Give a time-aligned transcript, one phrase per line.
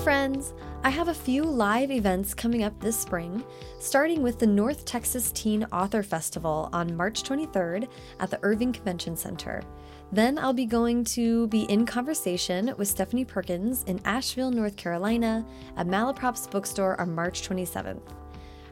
[0.00, 0.54] friends!
[0.82, 3.44] I have a few live events coming up this spring,
[3.80, 7.86] starting with the North Texas Teen Author Festival on March 23rd
[8.18, 9.62] at the Irving Convention Center.
[10.10, 15.44] Then I'll be going to be in conversation with Stephanie Perkins in Asheville, North Carolina
[15.76, 18.00] at Malaprops Bookstore on March 27th.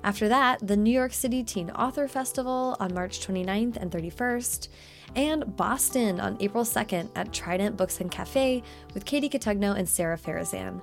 [0.05, 4.69] After that, the New York City Teen Author Festival on March 29th and 31st,
[5.15, 8.63] and Boston on April 2nd at Trident Books and Cafe
[8.95, 10.81] with Katie Cotugno and Sara Farizan.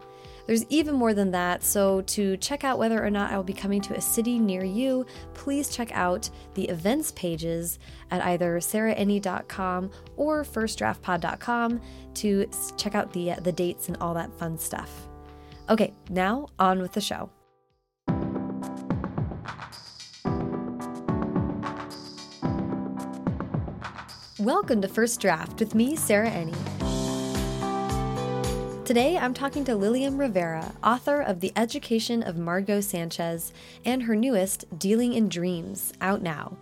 [0.47, 3.53] There's even more than that, so to check out whether or not I will be
[3.53, 7.79] coming to a city near you, please check out the events pages
[8.11, 11.81] at either sarahenni.com or firstdraftpod.com
[12.13, 15.07] to check out the, the dates and all that fun stuff.
[15.67, 17.31] Okay, now on with the show.
[24.37, 26.84] Welcome to First Draft with me, Sarah Enni.
[28.85, 33.51] Today I'm talking to Lilliam Rivera, author of The Education of Margot Sanchez
[33.83, 36.55] and her newest, Dealing in Dreams, out now.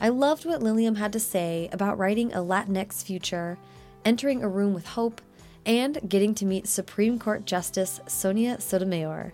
[0.00, 3.58] I loved what Lilliam had to say about writing a Latinx future,
[4.04, 5.20] entering a room with hope,
[5.64, 9.32] and getting to meet Supreme Court Justice Sonia Sotomayor.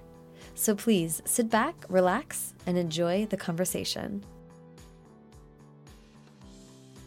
[0.54, 4.22] So please sit back, relax, and enjoy the conversation.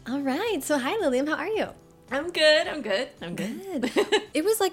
[0.08, 0.58] All right.
[0.64, 1.28] So, hi, Lilliam.
[1.28, 1.68] How are you?
[2.10, 2.66] I'm good.
[2.66, 3.08] I'm good.
[3.22, 3.82] I'm good.
[3.82, 4.22] good.
[4.34, 4.72] it was like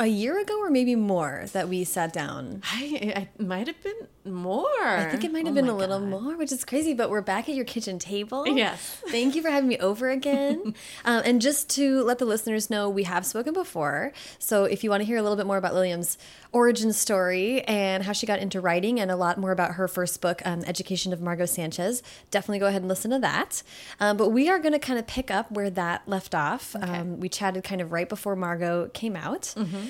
[0.00, 2.62] a year ago or maybe more that we sat down.
[2.64, 4.66] I, I might have been more.
[4.82, 6.08] I think it might have oh been a little God.
[6.08, 8.46] more, which is crazy, but we're back at your kitchen table.
[8.46, 9.02] Yes.
[9.08, 10.74] Thank you for having me over again.
[11.04, 14.12] um, and just to let the listeners know, we have spoken before.
[14.38, 16.18] So if you want to hear a little bit more about Lilliam's
[16.52, 20.20] origin story and how she got into writing and a lot more about her first
[20.20, 23.62] book, um, Education of Margot Sanchez, definitely go ahead and listen to that.
[24.00, 26.76] Um, but we are going to kind of pick up where that left off.
[26.76, 26.86] Okay.
[26.86, 29.54] Um, we chatted kind of right before Margot came out.
[29.56, 29.88] Mm -hmm.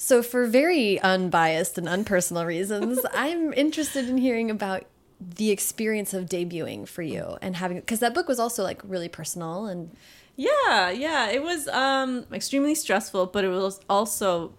[0.00, 4.84] So, for very unbiased and unpersonal reasons, I'm interested in hearing about
[5.20, 9.08] the experience of debuting for you and having because that book was also like really
[9.08, 9.90] personal and
[10.36, 11.28] yeah yeah.
[11.28, 14.52] It was um extremely stressful but it was also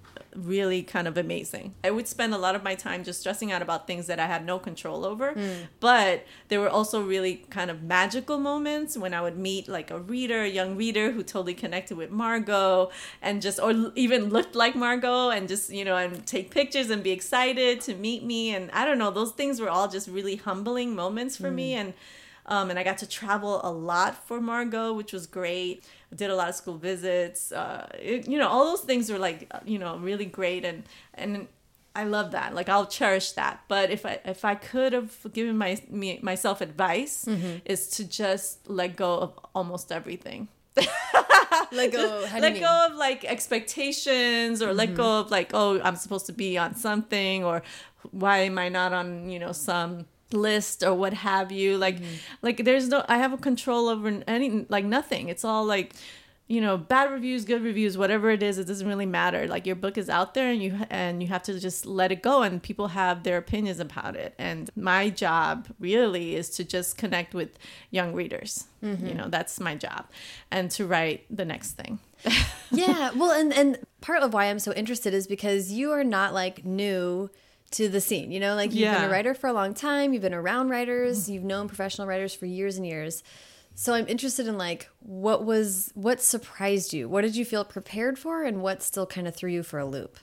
[0.45, 1.73] really kind of amazing.
[1.83, 4.25] I would spend a lot of my time just stressing out about things that I
[4.25, 5.33] had no control over.
[5.33, 5.67] Mm.
[5.79, 9.99] But there were also really kind of magical moments when I would meet like a
[9.99, 12.91] reader, a young reader who totally connected with Margot
[13.21, 17.03] and just, or even looked like Margot and just, you know, and take pictures and
[17.03, 18.53] be excited to meet me.
[18.53, 21.55] And I don't know, those things were all just really humbling moments for mm.
[21.55, 21.73] me.
[21.73, 21.93] And,
[22.45, 25.83] um, and I got to travel a lot for Margot, which was great
[26.15, 27.51] did a lot of school visits.
[27.51, 30.83] Uh, it, you know, all those things were like, you know, really great, and
[31.13, 31.47] and
[31.95, 32.55] I love that.
[32.55, 33.61] Like I'll cherish that.
[33.67, 37.57] But if I if I could have given my me, myself advice, mm-hmm.
[37.65, 40.47] is to just let go of almost everything.
[41.71, 42.25] let go.
[42.39, 44.77] let go of like expectations, or mm-hmm.
[44.77, 47.63] let go of like, oh, I'm supposed to be on something, or
[48.11, 52.15] why am I not on, you know, some list or what have you like mm-hmm.
[52.41, 55.29] like there's no i have a control over any like nothing.
[55.29, 55.93] It's all like
[56.47, 59.47] you know bad reviews good reviews whatever it is it doesn't really matter.
[59.47, 62.21] Like your book is out there and you and you have to just let it
[62.21, 64.33] go and people have their opinions about it.
[64.37, 67.57] And my job really is to just connect with
[67.91, 68.65] young readers.
[68.83, 69.07] Mm-hmm.
[69.07, 70.05] you know that's my job.
[70.51, 71.99] And to write the next thing.
[72.71, 76.35] Yeah well and and part of why i'm so interested is because you are not
[76.35, 77.31] like new
[77.71, 78.31] to the scene.
[78.31, 78.99] You know, like you've yeah.
[78.99, 82.33] been a writer for a long time, you've been around writers, you've known professional writers
[82.33, 83.23] for years and years.
[83.75, 87.07] So I'm interested in like what was what surprised you?
[87.07, 89.85] What did you feel prepared for and what still kind of threw you for a
[89.85, 90.17] loop?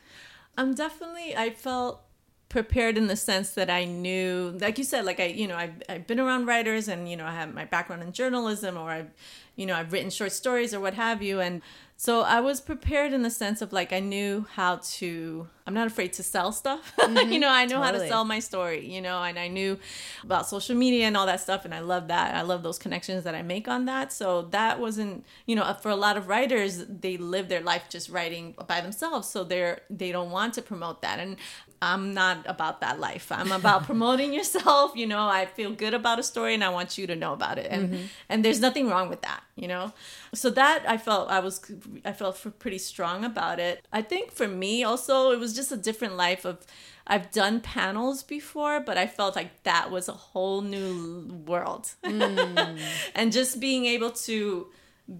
[0.58, 2.05] I'm definitely I felt
[2.48, 5.82] prepared in the sense that I knew like you said like I you know I've
[5.88, 9.10] I've been around writers and you know I have my background in journalism or I've
[9.56, 11.60] you know I've written short stories or what have you and
[11.98, 15.86] so I was prepared in the sense of like I knew how to I'm not
[15.86, 16.92] afraid to sell stuff.
[17.06, 17.32] Mm-hmm.
[17.32, 17.86] you know, I know totally.
[17.86, 19.78] how to sell my story, you know, and I knew
[20.24, 22.34] about social media and all that stuff and I love that.
[22.34, 24.12] I love those connections that I make on that.
[24.12, 28.10] So that wasn't, you know, for a lot of writers, they live their life just
[28.10, 31.20] writing by themselves, so they're they don't want to promote that.
[31.20, 31.36] And
[31.82, 33.30] I'm not about that life.
[33.30, 36.98] I'm about promoting yourself, you know, I feel good about a story and I want
[36.98, 37.68] you to know about it.
[37.70, 38.04] And mm-hmm.
[38.28, 39.92] and there's nothing wrong with that, you know.
[40.34, 41.60] So that I felt I was
[42.04, 43.86] I felt pretty strong about it.
[43.92, 46.66] I think for me also it was just a different life of
[47.06, 51.92] I've done panels before, but I felt like that was a whole new world.
[52.04, 52.80] Mm.
[53.14, 54.66] and just being able to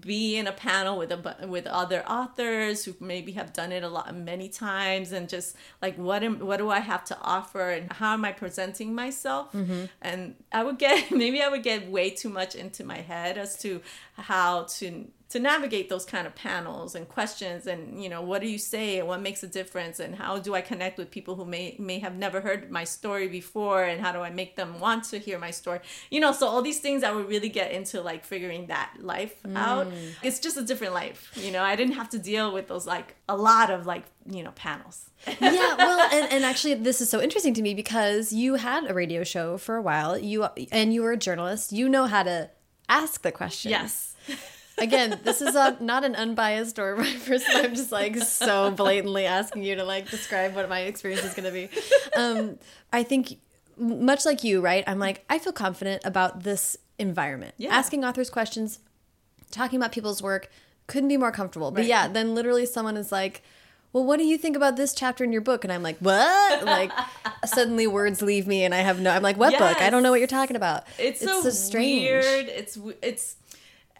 [0.01, 3.87] be in a panel with a with other authors who maybe have done it a
[3.87, 7.91] lot many times and just like what am what do I have to offer and
[7.93, 9.85] how am I presenting myself mm-hmm.
[10.01, 13.57] and I would get maybe I would get way too much into my head as
[13.59, 13.81] to
[14.15, 18.47] how to to navigate those kind of panels and questions and you know what do
[18.47, 21.45] you say and what makes a difference and how do i connect with people who
[21.45, 25.03] may may have never heard my story before and how do i make them want
[25.03, 25.79] to hear my story?
[26.09, 29.41] You know so all these things i would really get into like figuring that life
[29.43, 29.55] mm.
[29.55, 29.87] out
[30.23, 31.63] it's just a different life you know?
[31.67, 35.09] I didn't have to deal with those like a lot of like you know panels.
[35.39, 38.93] Yeah well and, and actually this is so interesting to me because you had a
[38.93, 40.17] radio show for a while.
[40.17, 41.71] You and you were a journalist.
[41.71, 42.49] You know how to
[42.89, 43.71] ask the question.
[43.71, 44.15] Yes
[44.77, 47.45] again, this is a, not an unbiased or my first.
[47.49, 51.45] I'm just like so blatantly asking you to like describe what my experience is going
[51.45, 51.69] to be.
[52.15, 52.57] Um,
[52.91, 53.39] I think
[53.77, 54.83] much like you, right?
[54.87, 57.53] I'm like I feel confident about this environment.
[57.57, 57.75] Yeah.
[57.75, 58.79] Asking authors questions,
[59.51, 60.49] talking about people's work,
[60.87, 61.71] couldn't be more comfortable.
[61.71, 61.87] But right.
[61.87, 63.43] yeah, then literally someone is like
[63.93, 65.63] well, what do you think about this chapter in your book?
[65.63, 66.63] And I'm like, what?
[66.65, 66.91] Like,
[67.45, 69.09] suddenly words leave me, and I have no.
[69.09, 69.59] I'm like, what yes.
[69.59, 69.81] book?
[69.81, 70.83] I don't know what you're talking about.
[70.99, 72.03] It's, it's so, so strange.
[72.03, 72.25] weird.
[72.25, 73.37] It's it's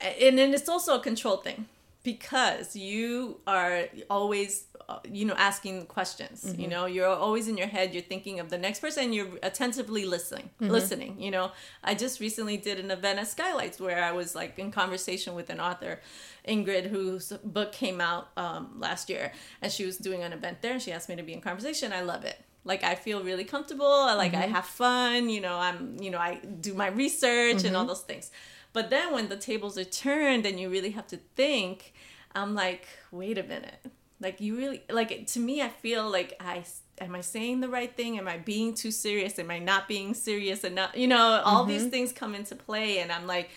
[0.01, 1.65] and then it's also a control thing
[2.03, 6.61] because you are always uh, you know asking questions mm-hmm.
[6.61, 10.05] you know you're always in your head you're thinking of the next person you're attentively
[10.05, 10.71] listening mm-hmm.
[10.71, 11.51] listening you know
[11.83, 15.49] i just recently did an event at skylights where i was like in conversation with
[15.49, 15.99] an author
[16.47, 20.71] ingrid whose book came out um, last year and she was doing an event there
[20.71, 23.43] and she asked me to be in conversation i love it like i feel really
[23.43, 24.43] comfortable like mm-hmm.
[24.43, 27.89] i have fun you know i'm you know i do my research and all mm-hmm.
[27.89, 28.31] those things
[28.77, 31.95] but then when the tables are turned and you really have to think,
[32.35, 33.83] I'm like, wait a minute.
[34.21, 36.63] Like you really like to me I feel like I
[37.01, 38.19] am I saying the right thing?
[38.19, 39.39] Am I being too serious?
[39.39, 40.95] Am I not being serious enough?
[40.95, 41.71] You know, all mm-hmm.
[41.71, 43.49] these things come into play and I'm like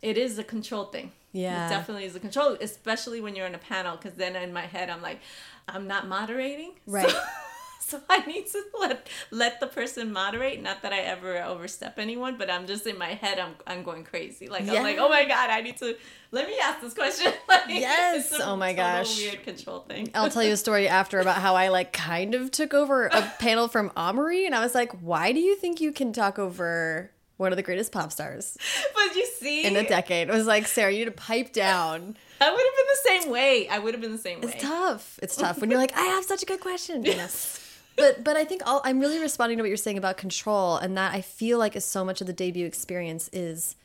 [0.00, 1.10] it is a control thing.
[1.32, 1.66] Yeah.
[1.66, 4.66] It definitely is a control, especially when you're in a panel cuz then in my
[4.66, 5.18] head I'm like
[5.66, 6.74] I'm not moderating.
[6.86, 7.10] Right.
[7.10, 7.20] So
[7.88, 10.62] so I need to let let the person moderate.
[10.62, 13.38] Not that I ever overstep anyone, but I'm just in my head.
[13.38, 14.48] I'm I'm going crazy.
[14.48, 14.74] Like yeah.
[14.74, 15.96] I'm like, oh my god, I need to
[16.30, 17.32] let me ask this question.
[17.48, 18.34] like, yes.
[18.42, 19.18] oh my gosh.
[19.18, 20.10] Weird control thing.
[20.14, 23.22] I'll tell you a story after about how I like kind of took over a
[23.38, 27.10] panel from Amerie, and I was like, why do you think you can talk over?
[27.36, 28.58] One of the greatest pop stars.
[28.96, 32.16] But you see, in a decade, it was like Sarah, you need to pipe down.
[32.40, 33.68] I would have been the same way.
[33.68, 34.48] I would have been the same way.
[34.48, 35.20] It's tough.
[35.22, 37.04] It's tough when you're like, I have such a good question.
[37.04, 37.67] Yes
[37.98, 40.96] but but I think all, I'm really responding to what you're saying about control, and
[40.96, 43.76] that I feel like is so much of the debut experience is.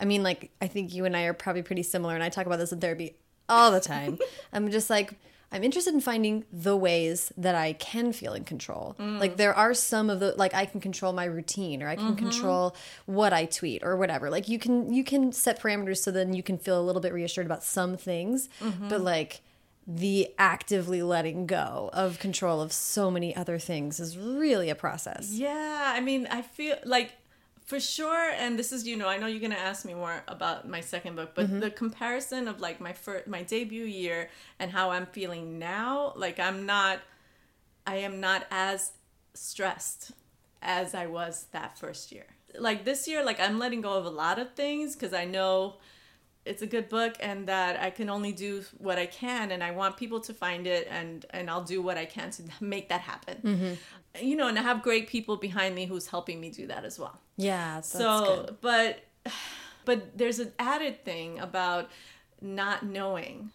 [0.00, 2.46] I mean, like I think you and I are probably pretty similar, and I talk
[2.46, 3.14] about this in therapy
[3.48, 4.18] all the time.
[4.52, 5.14] I'm just like
[5.52, 8.96] I'm interested in finding the ways that I can feel in control.
[8.98, 9.20] Mm.
[9.20, 12.06] Like there are some of the like I can control my routine or I can
[12.06, 12.18] mm -hmm.
[12.18, 14.30] control what I tweet or whatever.
[14.30, 17.12] Like you can you can set parameters so then you can feel a little bit
[17.12, 18.88] reassured about some things, mm -hmm.
[18.88, 19.40] but like
[19.86, 25.30] the actively letting go of control of so many other things is really a process.
[25.32, 27.12] Yeah, I mean, I feel like
[27.64, 30.22] for sure and this is you know i know you're going to ask me more
[30.28, 31.60] about my second book but mm -hmm.
[31.60, 36.38] the comparison of like my first my debut year and how i'm feeling now like
[36.42, 36.98] i'm not
[37.86, 38.92] i am not as
[39.34, 40.10] stressed
[40.60, 42.26] as i was that first year
[42.58, 45.76] like this year like i'm letting go of a lot of things because i know
[46.44, 49.70] it's a good book and that I can only do what I can and I
[49.70, 53.02] want people to find it and and I'll do what I can to make that
[53.02, 53.36] happen.
[53.42, 54.26] Mm-hmm.
[54.26, 56.98] You know, and I have great people behind me who's helping me do that as
[56.98, 57.18] well.
[57.36, 58.56] Yeah, so good.
[58.60, 59.04] but
[59.84, 61.90] but there's an added thing about
[62.40, 63.50] not knowing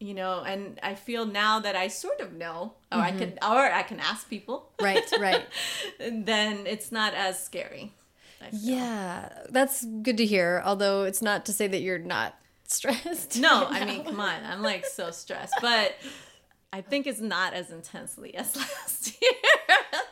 [0.00, 3.00] you know and i feel now that i sort of know or mm-hmm.
[3.00, 5.44] i can or i can ask people right right
[5.98, 7.92] then it's not as scary
[8.52, 10.62] yeah, that's good to hear.
[10.64, 12.36] Although it's not to say that you're not
[12.68, 13.38] stressed.
[13.38, 14.44] No, I mean, come on.
[14.44, 15.54] I'm like so stressed.
[15.60, 15.94] But
[16.74, 19.30] I think it's not as intensely as last year.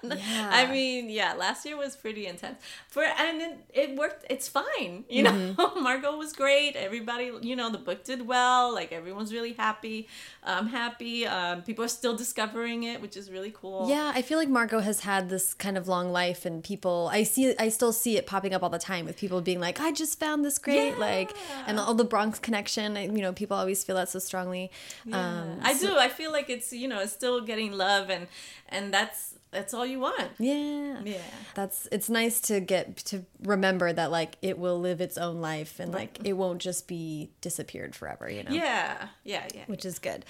[0.04, 0.48] yeah.
[0.52, 2.60] I mean, yeah, last year was pretty intense.
[2.86, 4.26] For and it, it worked.
[4.30, 5.04] It's fine.
[5.12, 5.60] You mm-hmm.
[5.60, 6.74] know, Margot was great.
[6.74, 8.72] Everybody, you know, the book did well.
[8.72, 10.08] Like everyone's really happy.
[10.42, 11.26] I'm happy.
[11.26, 13.88] Um, people are still discovering it, which is really cool.
[13.88, 17.10] Yeah, I feel like Margot has had this kind of long life, and people.
[17.12, 17.54] I see.
[17.58, 20.18] I still see it popping up all the time with people being like, "I just
[20.18, 20.96] found this great," yeah.
[20.96, 21.32] like,
[21.66, 22.96] and all the Bronx connection.
[22.96, 24.70] You know, people always feel that so strongly.
[25.04, 25.18] Yeah.
[25.18, 25.98] Um, I so, do.
[25.98, 28.26] I feel like it's you know it's still getting love and
[28.68, 31.18] and that's that's all you want yeah yeah
[31.54, 35.80] that's it's nice to get to remember that like it will live its own life
[35.80, 39.98] and like it won't just be disappeared forever you know yeah yeah yeah which is
[39.98, 40.24] good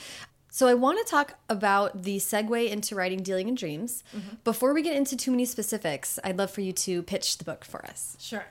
[0.55, 4.05] so I want to talk about the segue into writing Dealing in Dreams.
[4.13, 4.37] Mm -hmm.
[4.45, 7.65] Before we get into too many specifics, I'd love for you to pitch the book
[7.65, 8.17] for us.
[8.19, 8.45] Sure.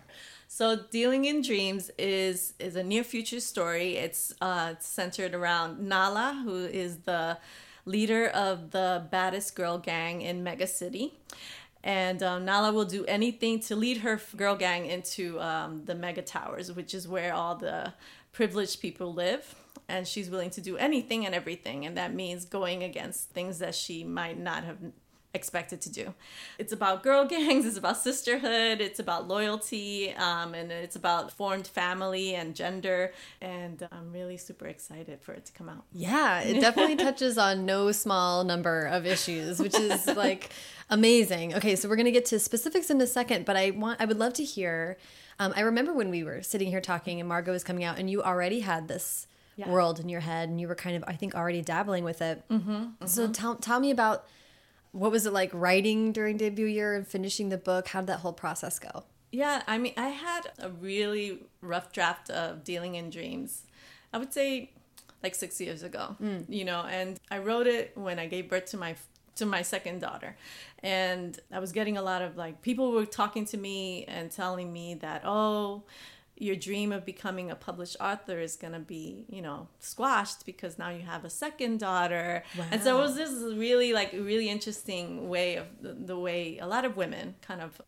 [0.53, 3.95] So Dealing in Dreams is is a near future story.
[3.95, 7.37] It's uh, centered around Nala, who is the
[7.85, 11.13] leader of the baddest girl gang in Mega City.
[11.85, 16.21] And um, Nala will do anything to lead her girl gang into um, the Mega
[16.21, 17.93] Towers, which is where all the
[18.33, 19.55] privileged people live.
[19.87, 23.73] and she's willing to do anything and everything and that means going against things that
[23.73, 24.79] she might not have
[25.33, 26.13] expected to do.
[26.57, 31.67] It's about girl gangs, it's about sisterhood, it's about loyalty, um, and it's about formed
[31.67, 33.13] family and gender.
[33.41, 35.83] And I'm really super excited for it to come out.
[35.91, 40.51] Yeah, it definitely touches on no small number of issues, which is like
[40.89, 41.55] amazing.
[41.55, 44.19] Okay, so we're gonna get to specifics in a second, but I want I would
[44.19, 44.97] love to hear.
[45.39, 48.09] Um, I remember when we were sitting here talking and Margot was coming out, and
[48.09, 49.27] you already had this.
[49.57, 49.69] Yeah.
[49.69, 52.41] world in your head and you were kind of i think already dabbling with it
[52.49, 53.07] mm -hmm, mm -hmm.
[53.07, 54.23] so tell, tell me about
[54.91, 57.89] what was it like writing during debut year and finishing the book?
[57.89, 59.03] How did that whole process go?
[59.31, 63.63] Yeah, I mean, I had a really rough draft of Dealing in Dreams.
[64.11, 64.71] I would say
[65.23, 66.43] like six years ago, mm.
[66.49, 68.95] you know, and I wrote it when I gave birth to my
[69.35, 70.35] to my second daughter
[70.83, 74.71] and i was getting a lot of like people were talking to me and telling
[74.73, 75.81] me that oh
[76.37, 80.79] your dream of becoming a published author is going to be, you know, squashed because
[80.79, 82.43] now you have a second daughter.
[82.57, 82.65] Wow.
[82.71, 86.65] And so it was this really like really interesting way of the, the way a
[86.65, 87.81] lot of women kind of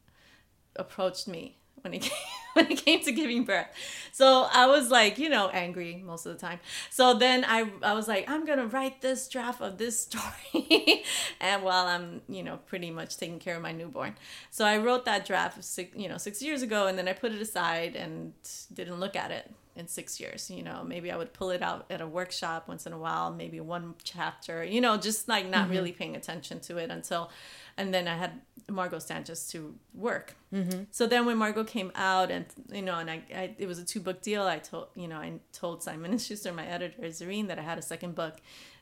[0.75, 2.11] approached me when it came
[2.53, 3.65] when it came to giving birth.
[4.11, 6.59] So I was like, you know, angry most of the time.
[6.89, 11.03] So then I I was like, I'm gonna write this draft of this story,
[11.41, 14.15] and while I'm you know pretty much taking care of my newborn.
[14.51, 17.31] So I wrote that draft six you know six years ago, and then I put
[17.31, 18.33] it aside and
[18.73, 20.49] didn't look at it in six years.
[20.49, 23.31] You know, maybe I would pull it out at a workshop once in a while,
[23.31, 24.63] maybe one chapter.
[24.63, 25.71] You know, just like not mm-hmm.
[25.71, 27.29] really paying attention to it until
[27.77, 30.35] and then I had Margot Sanchez to work.
[30.53, 30.83] Mm-hmm.
[30.91, 33.85] So then when Margot came out, and you know, and I, I, it was a
[33.85, 34.43] two book deal.
[34.43, 37.77] I told you know I told Simon and Schuster, my editor Zareen, that I had
[37.77, 38.37] a second book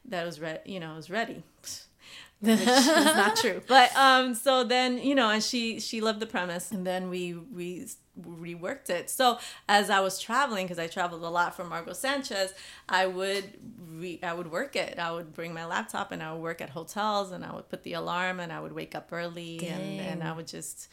[0.05, 0.73] that was ready.
[0.73, 1.43] You know, was ready.
[2.41, 3.61] which is not true.
[3.67, 7.33] But um, so then you know, and she she loved the premise, and then we
[7.33, 7.87] we
[8.19, 9.09] reworked it.
[9.09, 12.53] So as I was traveling, because I traveled a lot from Margot Sanchez,
[12.89, 13.57] I would
[13.89, 14.99] re- I would work it.
[14.99, 17.83] I would bring my laptop and I would work at hotels, and I would put
[17.83, 20.87] the alarm, and I would wake up early, and and I would just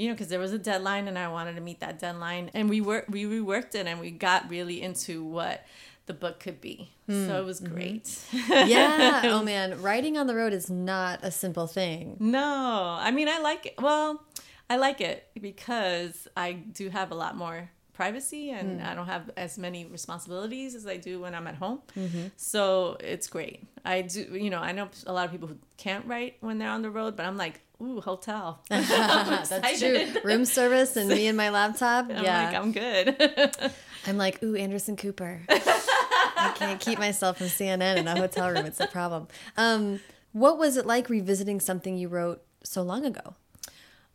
[0.00, 2.50] you know, because there was a deadline and I wanted to meet that deadline.
[2.54, 5.66] And we worked, we reworked it and we got really into what
[6.06, 6.90] the book could be.
[7.06, 7.26] Mm.
[7.26, 7.74] So it was mm-hmm.
[7.74, 8.18] great.
[8.32, 9.20] Yeah.
[9.26, 12.16] oh man, writing on the road is not a simple thing.
[12.18, 12.96] No.
[12.98, 13.74] I mean, I like it.
[13.78, 14.24] Well,
[14.70, 18.86] I like it because I do have a lot more privacy and mm.
[18.86, 21.80] I don't have as many responsibilities as I do when I'm at home.
[21.96, 22.28] Mm-hmm.
[22.36, 23.64] So it's great.
[23.84, 26.70] I do, you know, I know a lot of people who can't write when they're
[26.70, 28.62] on the road, but I'm like, ooh, hotel.
[28.68, 30.06] That's true.
[30.22, 32.06] Room service and me and my laptop.
[32.10, 32.46] I'm yeah.
[32.46, 33.72] Like, I'm good.
[34.06, 35.42] I'm like, ooh, Anderson Cooper.
[35.48, 38.66] I can't keep myself from CNN in a hotel room.
[38.66, 39.26] It's a problem.
[39.56, 39.98] Um,
[40.32, 43.34] what was it like revisiting something you wrote so long ago?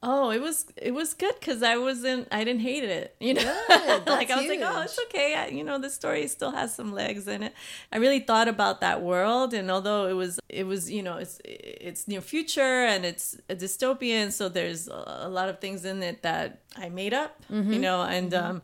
[0.08, 3.16] Oh, it was it was good because I wasn't I didn't hate it.
[3.20, 3.42] You know,
[4.06, 4.62] like I was huge.
[4.62, 5.34] like, oh, it's okay.
[5.34, 7.54] I, you know, the story still has some legs in it.
[7.92, 11.42] I really thought about that world, and although it was it was you know it's
[11.44, 16.22] it's near future and it's a dystopian, so there's a lot of things in it
[16.22, 17.42] that I made up.
[17.52, 17.74] Mm-hmm.
[17.74, 18.32] You know, and.
[18.32, 18.50] Mm-hmm.
[18.52, 18.62] um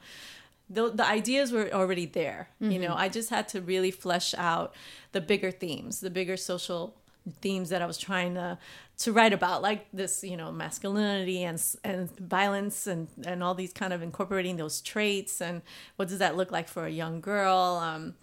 [0.74, 2.48] the, the ideas were already there.
[2.62, 2.72] Mm-hmm.
[2.72, 4.74] You know, I just had to really flesh out
[5.12, 6.96] the bigger themes, the bigger social
[7.42, 8.58] themes that I was trying to
[9.02, 13.74] to write about, like this, you know, masculinity and and violence and and all these
[13.74, 15.62] kind of incorporating those traits and
[15.96, 17.80] what does that look like for a young girl.
[17.82, 18.16] Um,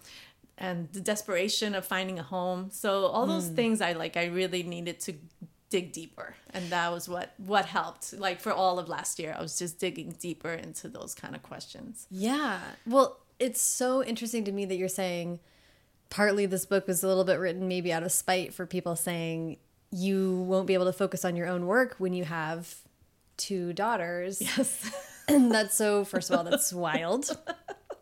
[0.57, 2.69] and the desperation of finding a home.
[2.71, 3.55] So all those mm.
[3.55, 5.13] things I like I really needed to
[5.69, 9.41] dig deeper and that was what what helped like for all of last year i
[9.41, 14.51] was just digging deeper into those kind of questions yeah well it's so interesting to
[14.51, 15.39] me that you're saying
[16.09, 19.57] partly this book was a little bit written maybe out of spite for people saying
[19.91, 22.75] you won't be able to focus on your own work when you have
[23.37, 24.91] two daughters yes
[25.27, 27.29] and that's so first of all that's wild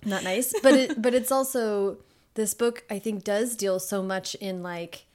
[0.05, 1.97] not nice but it but it's also
[2.33, 5.05] this book i think does deal so much in like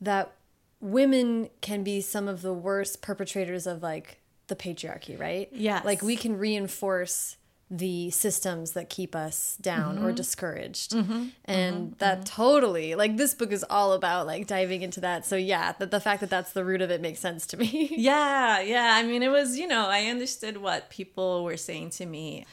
[0.00, 0.32] that
[0.80, 5.48] women can be some of the worst perpetrators of like the patriarchy, right?
[5.52, 5.82] Yeah.
[5.84, 7.36] Like we can reinforce
[7.70, 10.04] the systems that keep us down mm -hmm.
[10.04, 10.16] or mm-hmm.
[10.16, 10.92] discouraged.
[10.94, 11.30] Mm -hmm.
[11.44, 11.98] And mm -hmm.
[11.98, 15.26] that totally, like this book is all about like diving into that.
[15.26, 17.70] So yeah, that the fact that that's the root of it makes sense to me.
[18.12, 19.00] yeah, yeah.
[19.00, 22.44] I mean, it was, you know, I understood what people were saying to me.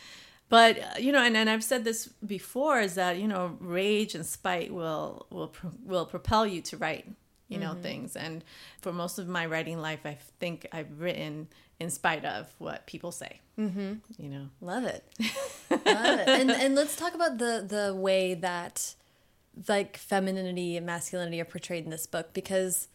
[0.50, 4.26] But you know, and, and I've said this before is that, you know, rage and
[4.26, 5.52] spite will will
[5.86, 7.06] will propel you to write
[7.54, 7.82] you know, mm-hmm.
[7.82, 8.16] things.
[8.16, 8.44] And
[8.82, 11.48] for most of my writing life, I think I've written
[11.80, 13.40] in spite of what people say.
[13.58, 13.94] Mm-hmm.
[14.18, 15.04] You know, love it,
[15.70, 16.28] love it.
[16.28, 18.96] And and let's talk about the the way that
[19.68, 22.88] like femininity and masculinity are portrayed in this book because.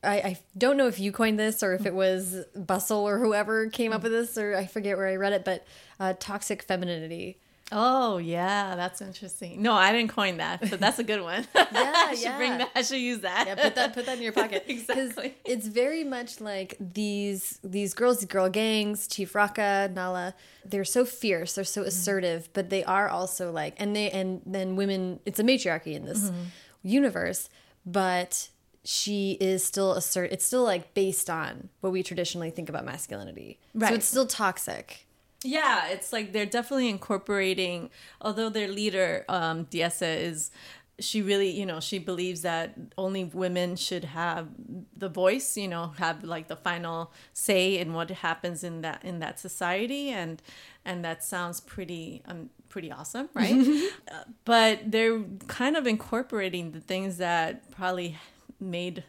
[0.00, 3.68] I, I don't know if you coined this or if it was Bustle or whoever
[3.68, 5.66] came up with this, or I forget where I read it, but
[5.98, 7.40] uh, toxic femininity.
[7.70, 9.60] Oh yeah, that's interesting.
[9.60, 11.46] No, I didn't coin that, but that's a good one.
[11.70, 12.36] Yeah, I should yeah.
[12.36, 12.70] bring that.
[12.74, 13.46] I should use that.
[13.46, 14.64] Yeah, put that put that in your pocket.
[14.68, 15.36] exactly.
[15.44, 20.34] It's very much like these these girls, girl gangs, Chief Rocka, Nala.
[20.64, 21.88] They're so fierce, they're so mm-hmm.
[21.88, 25.20] assertive, but they are also like, and they and then women.
[25.26, 26.42] It's a matriarchy in this mm-hmm.
[26.82, 27.50] universe,
[27.84, 28.48] but
[28.84, 30.32] she is still assert.
[30.32, 33.60] It's still like based on what we traditionally think about masculinity.
[33.74, 33.90] Right.
[33.90, 35.07] So it's still toxic.
[35.44, 37.90] Yeah, it's like they're definitely incorporating.
[38.20, 40.50] Although their leader, um, Diesa, is
[40.98, 44.48] she really, you know, she believes that only women should have
[44.96, 49.20] the voice, you know, have like the final say in what happens in that in
[49.20, 50.42] that society, and
[50.84, 53.54] and that sounds pretty um, pretty awesome, right?
[54.10, 58.16] Uh, but they're kind of incorporating the things that probably
[58.58, 59.04] made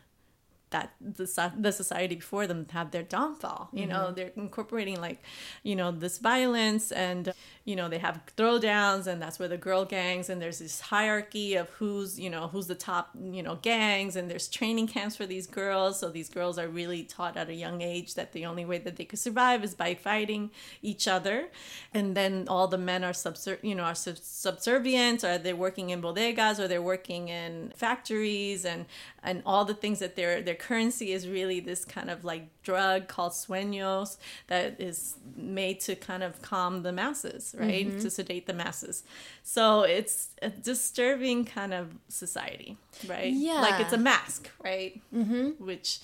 [0.72, 4.14] that the, the society before them have their downfall you know mm-hmm.
[4.16, 5.22] they're incorporating like
[5.64, 7.34] you know this violence and
[7.66, 11.56] you know they have throwdowns and that's where the girl gangs and there's this hierarchy
[11.56, 15.26] of who's you know who's the top you know gangs and there's training camps for
[15.26, 16.00] these girls.
[16.00, 18.96] So these girls are really taught at a young age that the only way that
[18.98, 21.50] they could survive is by fighting each other.
[21.94, 25.90] And then all the men are subser- you know are sub- subservient or they're working
[25.90, 28.86] in bodegas or they're working in factories and
[29.24, 33.08] and all the things that their their currency is really this kind of like drug
[33.08, 38.00] called sueños that is made to kind of calm the masses right?
[38.00, 39.04] To sedate the masses.
[39.44, 43.32] So it's a disturbing kind of society right?
[43.32, 43.62] Yeah.
[43.62, 45.02] like it's a mask right?
[45.14, 45.64] Mm-hmm.
[45.64, 46.00] which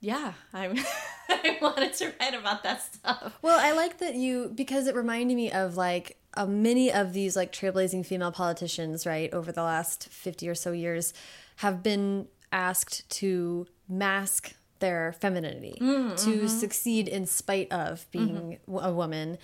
[0.00, 0.84] yeah I,
[1.28, 3.38] I wanted to write about that stuff.
[3.42, 7.36] Well, I like that you because it reminded me of like uh, many of these
[7.36, 11.12] like trailblazing female politicians, right, over the last 50 or so years
[11.56, 16.46] have been asked to mask their femininity, mm, to mm-hmm.
[16.46, 18.84] succeed in spite of being mm-hmm.
[18.84, 19.38] a woman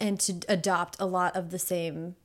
[0.00, 2.16] and to adopt a lot of the same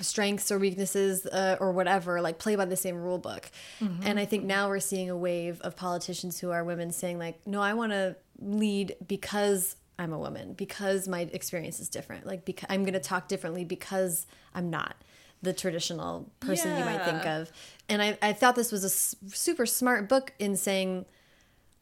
[0.00, 3.50] strengths or weaknesses uh, or whatever like play by the same rule book.
[3.80, 4.02] Mm-hmm.
[4.06, 7.40] And i think now we're seeing a wave of politicians who are women saying like
[7.46, 12.26] no i want to lead because i'm a woman because my experience is different.
[12.26, 14.96] Like because i'm going to talk differently because i'm not
[15.42, 17.50] the traditional person you might think of.
[17.88, 21.04] And I, I thought this was a s- super smart book in saying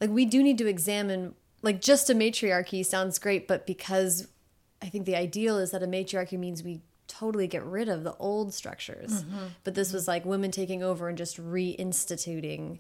[0.01, 4.29] like we do need to examine like just a matriarchy sounds great but because
[4.81, 8.15] i think the ideal is that a matriarchy means we totally get rid of the
[8.17, 9.25] old structures.
[9.25, 9.47] Mm-hmm.
[9.65, 12.79] But this was like women taking over and just reinstituting.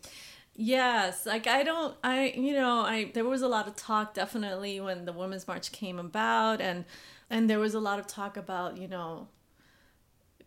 [0.54, 4.80] Yes, like I don't I you know, I there was a lot of talk definitely
[4.80, 6.84] when the women's march came about and
[7.28, 9.28] and there was a lot of talk about, you know,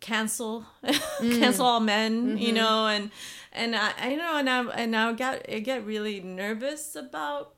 [0.04, 1.38] cancel mm.
[1.38, 2.56] cancel all men, you mm-hmm.
[2.56, 3.10] know, and
[3.52, 7.54] and I, I know and I and I got I get really nervous about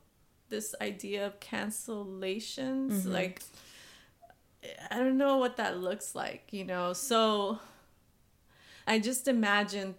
[0.47, 3.11] this idea of cancellations mm-hmm.
[3.11, 3.41] like
[4.89, 6.93] I don't know what that looks like, you know.
[6.93, 7.59] So
[8.87, 9.95] I just imagined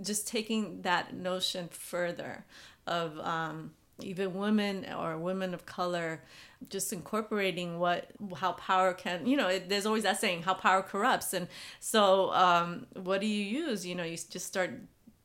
[0.00, 2.44] just taking that notion further
[2.86, 6.22] of um, even women or women of color
[6.68, 10.82] just incorporating what how power can you know it, there's always that saying how power
[10.82, 11.32] corrupts.
[11.34, 11.48] And
[11.80, 13.86] so um, what do you use?
[13.86, 14.70] You know you just start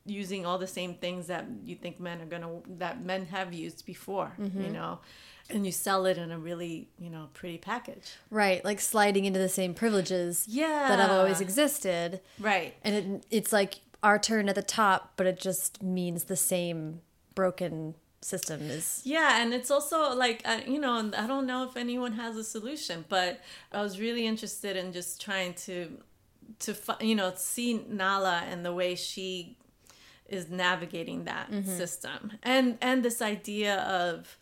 [0.06, 3.86] using all the same things that you think men are gonna that men have used
[3.86, 5.00] before you know?
[5.50, 8.14] And you sell it in a really you know pretty package.
[8.30, 12.20] Right like sliding into the same privileges yeah that have always existed.
[12.38, 12.74] Right.
[12.82, 17.00] And it, it's like our turn at the top but it just means the same
[17.34, 22.12] broken system is Yeah, and it's also like you know, I don't know if anyone
[22.12, 23.40] has a solution, but
[23.72, 25.98] I was really interested in just trying to
[26.60, 29.56] to you know see Nala and the way she
[30.26, 31.76] is navigating that mm-hmm.
[31.76, 34.38] system, and and this idea of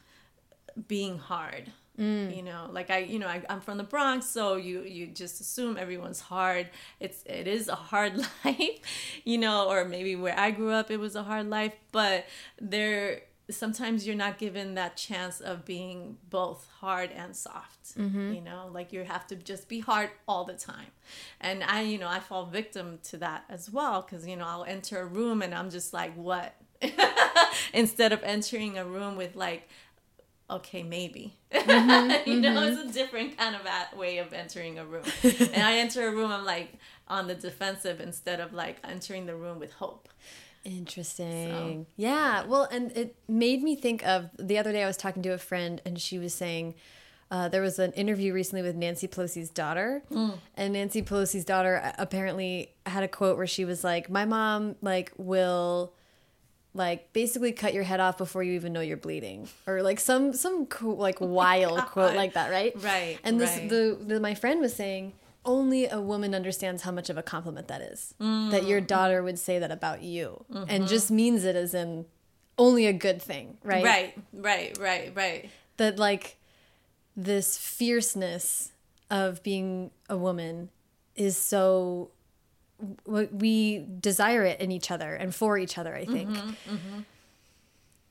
[0.89, 1.73] being hard.
[1.99, 2.35] Mm.
[2.35, 5.41] You know, like I, you know, I, I'm from the Bronx, so you you just
[5.41, 6.71] assume everyone's hard.
[7.01, 8.79] It's it is a hard life,
[9.25, 11.75] you know, or maybe where I grew up, it was a hard life.
[11.91, 12.25] But
[12.59, 17.97] there, sometimes you're not given that chance of being both hard and soft.
[17.99, 18.35] Mm-hmm.
[18.35, 20.89] You know, like you have to just be hard all the time.
[21.41, 24.65] And I, you know, I fall victim to that as well because you know I'll
[24.65, 26.55] enter a room and I'm just like, what?
[27.75, 29.69] Instead of entering a room with like
[30.53, 31.35] okay, maybe.
[31.51, 32.89] Mm-hmm, you know, it's mm-hmm.
[32.89, 35.05] a different kind of a- way of entering a room.
[35.23, 36.75] and I enter a room, I'm like
[37.09, 40.09] on the defensive instead of like entering the room with hope.
[40.65, 41.87] Interesting.
[41.97, 42.45] Yeah.
[42.45, 45.39] Well, and it made me think of the other day I was talking to a
[45.39, 46.75] friend and she was saying
[47.31, 50.03] uh, there was an interview recently with Nancy Pelosi's daughter,
[50.55, 54.77] and Nancy Pelosi's daughter uh, apparently had a quote where she was like, "My mom
[54.83, 55.95] like will."
[56.75, 60.33] like basically cut your head off before you even know you're bleeding or like some
[60.33, 63.69] some cool, like wild quote like that right Right, and this right.
[63.69, 65.13] the, the my friend was saying
[65.45, 68.15] only a woman understands how much of a compliment that is.
[68.19, 68.87] That your mm-hmm.
[68.87, 70.87] daughter would say that about you, and mm-hmm.
[70.87, 72.07] just means it as in
[72.59, 73.85] only a good thing, right?
[73.85, 75.51] Right, right, right, right.
[75.79, 76.39] That like
[77.17, 78.73] this fierceness
[79.11, 80.71] of being a woman
[81.15, 82.11] is so
[83.07, 85.95] we desire it in each other and for each other.
[85.95, 87.01] I think, mm-hmm,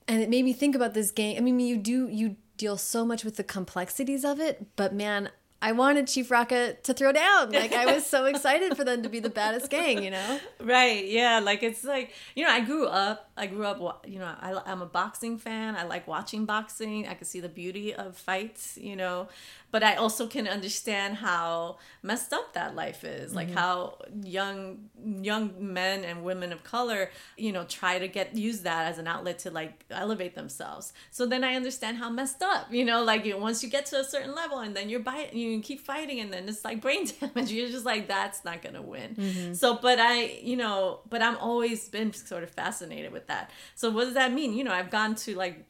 [0.08, 1.36] and it made me think about this game.
[1.36, 5.30] I mean, you do you deal so much with the complexities of it, but man.
[5.62, 7.52] I wanted Chief Rocka to throw down.
[7.52, 10.40] Like I was so excited for them to be the baddest gang, you know.
[10.60, 13.30] Right, yeah, like it's like you know, I grew up.
[13.36, 15.76] I grew up, you know, I, I'm a boxing fan.
[15.76, 17.06] I like watching boxing.
[17.06, 19.28] I can see the beauty of fights, you know,
[19.72, 23.34] but I also can understand how messed up that life is.
[23.34, 23.56] Like mm-hmm.
[23.56, 24.90] how young
[25.22, 29.06] young men and women of color, you know, try to get use that as an
[29.06, 30.92] outlet to like elevate themselves.
[31.10, 33.98] So then I understand how messed up, you know, like you, once you get to
[33.98, 37.06] a certain level and then you're by you keep fighting and then it's like brain
[37.20, 37.50] damage.
[37.50, 39.14] You're just like that's not gonna win.
[39.14, 39.54] Mm-hmm.
[39.54, 43.50] So, but I, you know, but I'm always been sort of fascinated with that.
[43.74, 44.52] So what does that mean?
[44.52, 45.64] You know, I've gone to like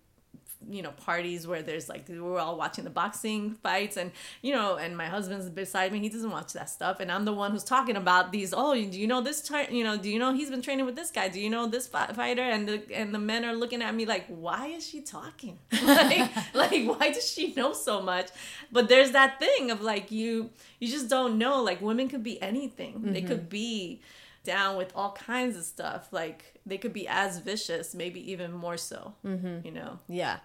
[0.71, 4.11] you know parties where there's like we're all watching the boxing fights and
[4.43, 7.01] you know and my husband's beside me he doesn't watch that stuff.
[7.01, 9.85] And i'm the one who's talking about these oh do you know this ti- you
[9.85, 11.29] know do you know he's been training with this guy?
[11.29, 12.43] Do you know this fi- fighter?
[12.43, 15.59] And the and the men are looking at me like why is she talking?
[15.83, 18.31] Like, like why does she know so much?
[18.71, 21.63] But there's that thing of like you you just don't know.
[21.63, 23.03] Like women could be anything.
[23.03, 23.29] They mm-hmm.
[23.29, 24.01] could be
[24.45, 26.09] down with all kinds of stuff.
[26.13, 29.67] Like they could be as vicious maybe even more so mm-hmm.
[29.67, 29.99] you know?
[30.09, 30.39] Yeah,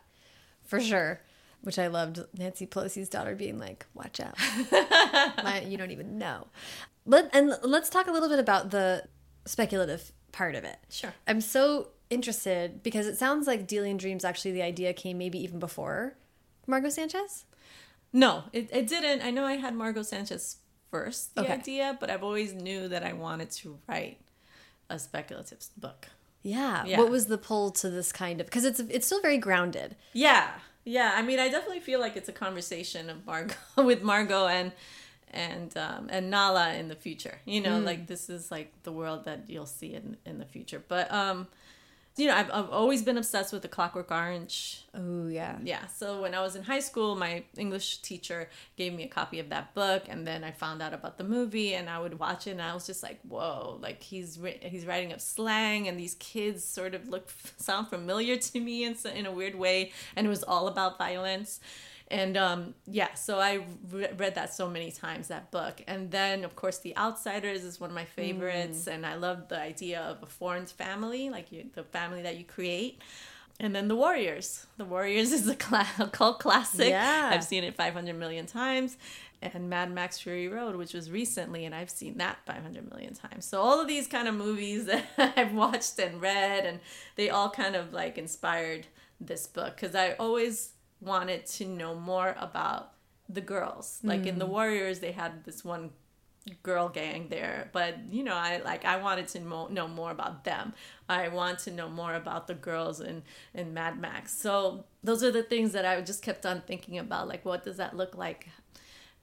[0.67, 1.21] for sure.
[1.63, 4.37] Which I loved Nancy Pelosi's daughter being like, "Watch out,
[5.43, 6.47] My- you don't even know."
[7.05, 9.03] Let and let's talk a little bit about the
[9.45, 10.77] speculative part of it.
[10.89, 11.13] Sure.
[11.27, 15.57] I'm so interested because it sounds like Dealing Dreams actually the idea came maybe even
[15.59, 16.15] before
[16.67, 17.45] Margot Sanchez.
[18.13, 19.21] No, it, it didn't.
[19.25, 20.57] I know I had Margot Sanchez
[20.91, 21.53] first, the Okay.
[21.53, 24.19] idea, but I've always knew that I wanted to write
[24.89, 26.07] a speculative book.
[26.43, 26.85] Yeah.
[26.85, 26.99] Yeah.
[26.99, 28.47] What was the pull to this kind of?
[28.47, 29.95] Because it's it's still very grounded.
[30.13, 30.49] Yeah,
[30.85, 31.13] yeah.
[31.15, 34.71] I mean, I definitely feel like it's a conversation of Margot with Margot and
[35.31, 37.39] and um, and Nala in the future.
[37.45, 40.81] You know, like this is like the world that you'll see in in the future.
[40.87, 41.47] But um,
[42.17, 45.57] you know, I've I've always been obsessed with the Clockwork Orange Oh yeah.
[45.63, 49.37] yeah so when i was in high school my english teacher gave me a copy
[49.39, 52.47] of that book and then i found out about the movie and i would watch
[52.47, 56.15] it and i was just like whoa like he's he's writing up slang and these
[56.15, 60.29] kids sort of look sound familiar to me in, in a weird way and it
[60.29, 61.59] was all about violence
[62.09, 63.59] and um, yeah so i
[63.91, 67.79] re- read that so many times that book and then of course the outsiders is
[67.79, 71.65] one of my favorites and i love the idea of a foreign family like you,
[71.75, 73.01] the family that you create
[73.59, 74.67] and then the Warriors.
[74.77, 76.89] The Warriors is a, cla- a cult classic.
[76.89, 77.29] Yeah.
[77.33, 78.97] I've seen it 500 million times.
[79.41, 83.45] And Mad Max Fury Road, which was recently, and I've seen that 500 million times.
[83.45, 86.79] So all of these kind of movies that I've watched and read, and
[87.15, 88.87] they all kind of like inspired
[89.21, 92.93] this book because I always wanted to know more about
[93.29, 93.99] the girls.
[94.03, 95.91] Like in the Warriors, they had this one
[96.63, 100.45] girl gang there but you know i like i wanted to mo- know more about
[100.45, 100.73] them
[101.09, 103.21] i want to know more about the girls in
[103.53, 107.27] in mad max so those are the things that i just kept on thinking about
[107.27, 108.47] like what does that look like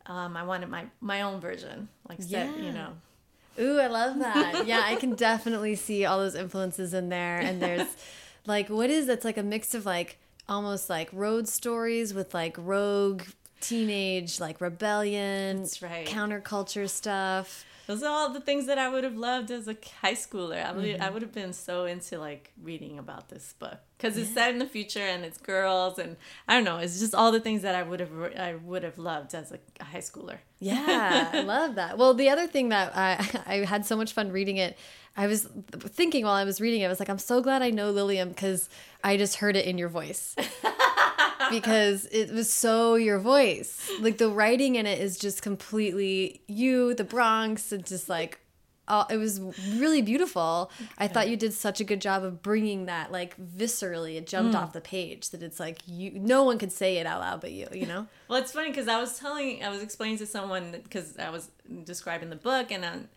[0.05, 2.57] um i wanted my my own version like set Yeah.
[2.57, 2.93] you know
[3.59, 4.67] Ooh, I love that.
[4.67, 7.39] yeah, I can definitely see all those influences in there.
[7.39, 7.87] And there's
[8.47, 12.57] like, what is that's like a mix of like almost like road stories with like
[12.59, 13.23] rogue
[13.61, 16.07] teenage like rebellion, That's right.
[16.07, 17.65] counterculture stuff.
[17.87, 20.73] those are all the things that i would have loved as a high schooler i
[20.73, 21.13] would, I mm-hmm.
[21.13, 24.67] would have been so into like reading about this book because it's set in the
[24.67, 26.17] future and it's girls and
[26.49, 28.99] i don't know it's just all the things that i would have i would have
[28.99, 31.99] loved as a, a high schooler Yeah, I love that.
[31.99, 34.79] Well, the other thing that I I had so much fun reading it.
[35.17, 35.49] I was
[35.89, 38.31] thinking while I was reading it, I was like, I'm so glad I know Lilliam
[38.31, 38.69] because
[39.03, 40.35] I just heard it in your voice.
[41.51, 43.91] because it was so your voice.
[44.01, 48.41] Like the writing in it is just completely you, the Bronx, and just like
[48.87, 49.41] uh, it was
[49.77, 50.71] really beautiful.
[50.99, 54.17] I thought you did such a good job of bringing that like viscerally.
[54.17, 56.11] It jumped off the page that it's like you.
[56.13, 57.69] No one could say it out loud but you.
[57.73, 58.07] You know.
[58.27, 61.51] Well, it's funny because I was telling, I was explaining to someone because I was
[61.85, 63.09] describing the book and um,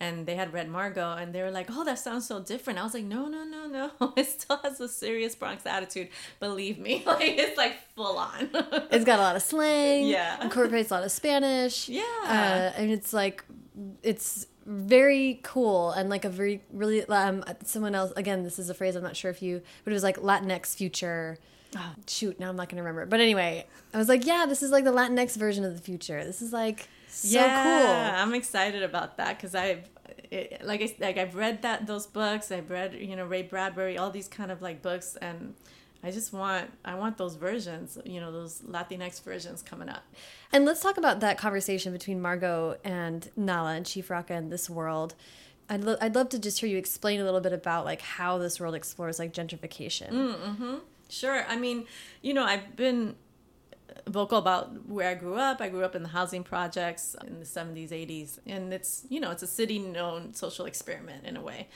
[0.00, 2.82] and they had read Margot and they were like, "Oh, that sounds so different." I
[2.82, 4.12] was like, "No, no, no, no.
[4.16, 6.08] It still has a serious Bronx attitude.
[6.40, 8.50] Believe me, like it's like full on."
[8.90, 10.06] It's got a lot of slang.
[10.08, 10.42] Yeah.
[10.42, 11.88] Incorporates a lot of Spanish.
[11.88, 12.02] Yeah.
[12.24, 13.44] Uh, and it's like,
[14.02, 18.74] it's very cool and like a very, really, um, someone else, again, this is a
[18.74, 21.38] phrase I'm not sure if you, but it was like Latinx future.
[21.76, 21.92] Oh.
[22.06, 23.06] Shoot, now I'm not to remember.
[23.06, 26.24] But anyway, I was like, yeah, this is like the Latinx version of the future.
[26.24, 28.22] This is like So yeah, cool.
[28.22, 29.88] I'm excited about that because I've
[30.30, 32.52] it, like I like I've read that those books.
[32.52, 35.54] I've read you know Ray Bradbury, all these kind of like books, and
[36.06, 40.04] I just want I want those versions, you know, those Latinx versions coming up.
[40.52, 44.70] And let's talk about that conversation between Margot and Nala and Chief Rocka in this
[44.70, 45.16] world.
[45.68, 48.38] I'd, lo I'd love to just hear you explain a little bit about like how
[48.38, 50.10] this world explores like gentrification.
[50.10, 50.80] Mm -hmm.
[51.08, 51.44] Sure.
[51.48, 51.86] I mean,
[52.22, 53.16] you know, I've been
[54.06, 55.60] vocal about where I grew up.
[55.60, 59.32] I grew up in the housing projects in the 70s, 80s, and it's, you know,
[59.32, 61.66] it's a city known social experiment in a way.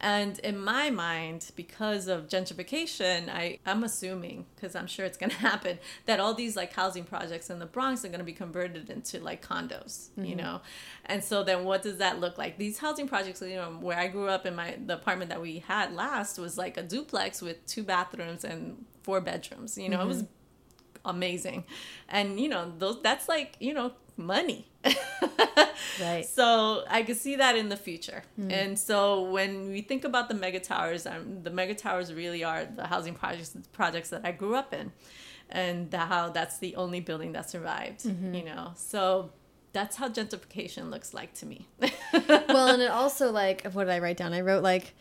[0.00, 5.30] And in my mind, because of gentrification, I, I'm assuming, because I'm sure it's going
[5.30, 8.32] to happen, that all these like housing projects in the Bronx are going to be
[8.32, 10.24] converted into like condos, mm-hmm.
[10.24, 10.60] you know?
[11.06, 12.58] And so then what does that look like?
[12.58, 15.58] These housing projects, you know, where I grew up in my, the apartment that we
[15.60, 20.04] had last was like a duplex with two bathrooms and four bedrooms, you know, mm-hmm.
[20.04, 21.08] it was mm-hmm.
[21.08, 21.64] amazing.
[22.08, 24.66] And, you know, those, that's like, you know, money.
[26.00, 26.26] right.
[26.26, 28.22] So I could see that in the future.
[28.38, 28.52] Mm.
[28.52, 32.64] And so when we think about the mega towers, um, the mega towers really are
[32.64, 34.92] the housing projects projects that I grew up in,
[35.48, 38.00] and the, how that's the only building that survived.
[38.00, 38.34] Mm-hmm.
[38.34, 39.30] You know, so
[39.72, 41.68] that's how gentrification looks like to me.
[42.12, 44.32] well, and it also like what did I write down?
[44.32, 44.94] I wrote like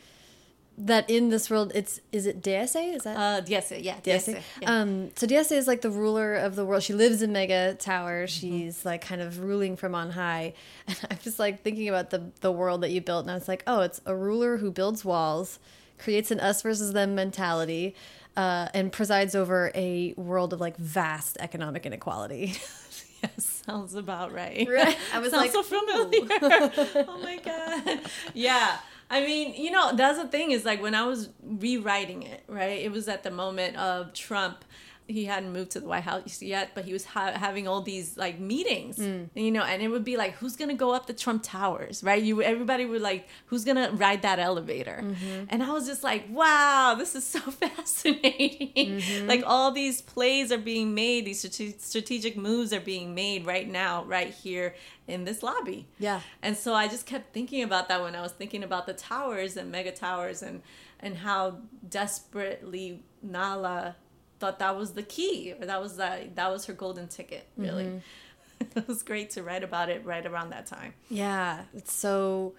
[0.77, 3.95] that in this world it's is it DSA Is that uh Dease, yeah.
[4.03, 4.41] DSA.
[4.61, 4.79] Yeah.
[4.81, 6.83] Um so DSA is like the ruler of the world.
[6.83, 8.25] She lives in Mega Tower.
[8.25, 8.27] Mm-hmm.
[8.27, 8.85] She's mm -hmm.
[8.85, 10.53] like kind of ruling from on high.
[10.87, 13.33] And I was just like thinking about the the world that you built and I
[13.33, 15.59] was like, "Oh, it's a ruler who builds walls,
[15.97, 17.95] creates an us versus them mentality,
[18.35, 22.45] uh and presides over a world of like vast economic inequality."
[23.23, 24.67] yes, sounds about right.
[24.69, 24.97] Right.
[25.13, 26.27] I was sounds like, so familiar.
[27.09, 27.99] oh my god.
[28.33, 28.77] Yeah.
[29.09, 32.79] I mean, you know, that's the thing is like when I was rewriting it, right?
[32.81, 34.65] It was at the moment of Trump
[35.07, 38.17] he hadn't moved to the White House yet, but he was ha having all these
[38.17, 39.29] like meetings, mm.
[39.35, 42.21] you know, and it would be like, who's gonna go up the Trump Towers, right?
[42.21, 44.99] You everybody would like, who's gonna ride that elevator?
[45.01, 45.45] Mm -hmm.
[45.49, 48.89] And I was just like, wow, this is so fascinating.
[48.91, 49.27] Mm -hmm.
[49.27, 51.41] Like all these plays are being made, these
[51.79, 54.75] strategic moves are being made right now, right here
[55.07, 55.87] in this lobby.
[55.99, 56.21] Yeah.
[56.41, 59.57] And so I just kept thinking about that when I was thinking about the towers
[59.57, 60.61] and mega towers and
[60.99, 63.95] and how desperately Nala
[64.39, 67.85] thought that was the key or that was that that was her golden ticket really
[67.85, 68.65] mm-hmm.
[68.79, 72.53] it was great to write about it right around that time yeah it's so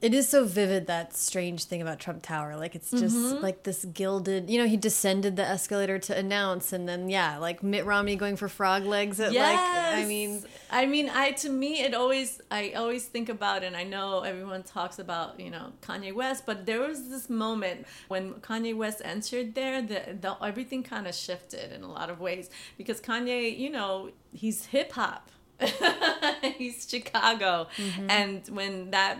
[0.00, 2.56] it is so vivid that strange thing about Trump Tower.
[2.56, 3.42] Like it's just mm -hmm.
[3.42, 4.50] like this gilded.
[4.50, 8.36] You know, he descended the escalator to announce, and then yeah, like Mitt Romney going
[8.36, 9.18] for frog legs.
[9.20, 9.42] At yes.
[9.48, 10.30] like, I mean,
[10.70, 14.62] I mean, I to me it always I always think about, and I know everyone
[14.62, 19.54] talks about you know Kanye West, but there was this moment when Kanye West entered
[19.54, 23.70] there, that the everything kind of shifted in a lot of ways because Kanye, you
[23.70, 25.30] know, he's hip hop.
[26.58, 28.10] he's Chicago, mm -hmm.
[28.20, 29.16] and when that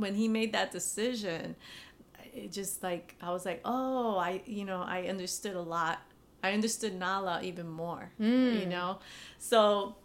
[0.00, 1.56] when he made that decision,
[2.32, 6.00] it just like I was like, oh, I you know I understood a lot.
[6.42, 8.10] I understood Nala even more.
[8.20, 8.60] Mm.
[8.60, 8.98] You know,
[9.38, 9.96] so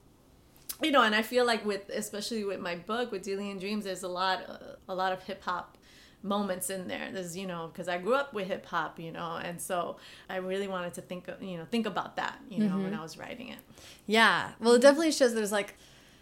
[0.81, 3.86] you know, and I feel like with especially with my book with Dealing in Dreams,
[3.86, 4.41] there's a lot
[4.88, 5.77] a lot of hip hop
[6.21, 7.10] moments in there.
[7.12, 9.97] There's you know because I grew up with hip hop, you know, and so
[10.29, 12.84] I really wanted to think you know think about that, you know, mm -hmm.
[12.84, 13.60] when I was writing it.
[14.08, 15.75] Yeah, well, it definitely shows there's like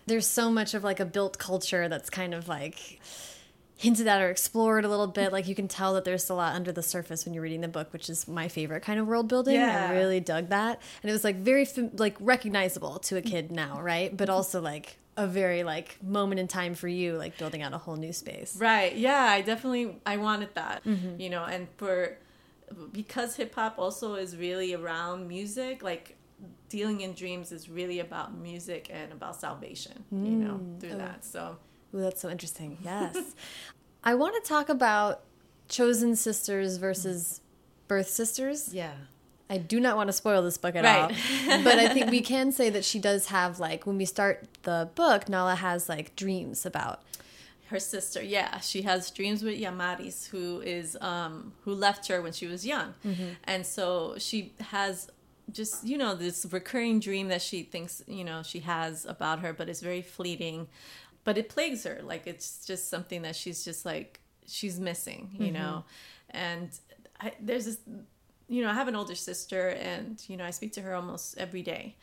[0.05, 2.99] there's so much of like a built culture that's kind of like
[3.83, 5.33] hinted at or explored a little bit.
[5.33, 7.67] Like you can tell that there's a lot under the surface when you're reading the
[7.67, 9.55] book, which is my favorite kind of world building.
[9.55, 9.89] Yeah.
[9.89, 11.67] I really dug that, and it was like very
[11.97, 14.15] like recognizable to a kid now, right?
[14.15, 17.77] But also like a very like moment in time for you, like building out a
[17.77, 18.55] whole new space.
[18.55, 18.95] Right.
[18.95, 19.23] Yeah.
[19.23, 20.85] I definitely I wanted that.
[20.85, 21.19] Mm -hmm.
[21.19, 22.17] You know, and for
[22.91, 26.15] because hip hop also is really around music, like
[26.69, 30.05] dealing in dreams is really about music and about salvation.
[30.11, 30.25] Mm.
[30.25, 30.79] You know, mm.
[30.79, 31.05] through oh.
[31.05, 31.25] that.
[31.25, 31.57] So
[31.93, 32.77] Ooh, that's so interesting.
[32.83, 33.15] Yes.
[34.03, 35.21] I want to talk about
[35.69, 37.41] chosen sisters versus
[37.87, 38.73] birth sisters.
[38.73, 38.93] Yeah.
[39.49, 41.15] I do not want to spoil this book at right.
[41.47, 41.63] all.
[41.63, 44.89] but I think we can say that she does have like when we start the
[44.95, 47.01] book, Nala has like dreams about
[47.67, 48.21] her sister.
[48.21, 52.65] Yeah, she has dreams with Yamaris, who is um, who left her when she was
[52.65, 53.35] young, mm -hmm.
[53.43, 55.09] and so she has
[55.51, 59.53] just you know this recurring dream that she thinks you know she has about her,
[59.53, 60.67] but it's very fleeting
[61.23, 65.45] but it plagues her like it's just something that she's just like she's missing you
[65.45, 65.53] mm-hmm.
[65.53, 65.83] know
[66.29, 66.69] and
[67.19, 67.77] I, there's this
[68.47, 71.37] you know i have an older sister and you know i speak to her almost
[71.37, 71.95] every day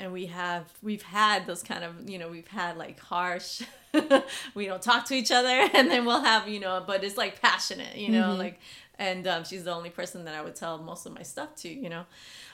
[0.00, 3.62] and we have we've had those kind of you know we've had like harsh
[4.54, 7.40] we don't talk to each other and then we'll have you know but it's like
[7.40, 8.38] passionate you know mm-hmm.
[8.38, 8.60] like
[8.98, 11.68] and um, she's the only person that i would tell most of my stuff to
[11.68, 12.04] you know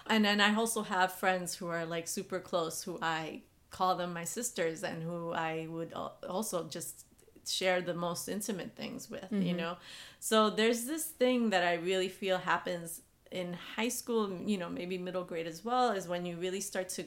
[0.09, 4.13] and then i also have friends who are like super close who i call them
[4.13, 5.93] my sisters and who I would
[6.29, 7.05] also just
[7.47, 9.43] share the most intimate things with, mm-hmm.
[9.43, 9.77] you know?
[10.21, 14.99] So there's this thing that I really feel happens in high school, you know, maybe
[14.99, 17.05] middle grade as well, is when you really start to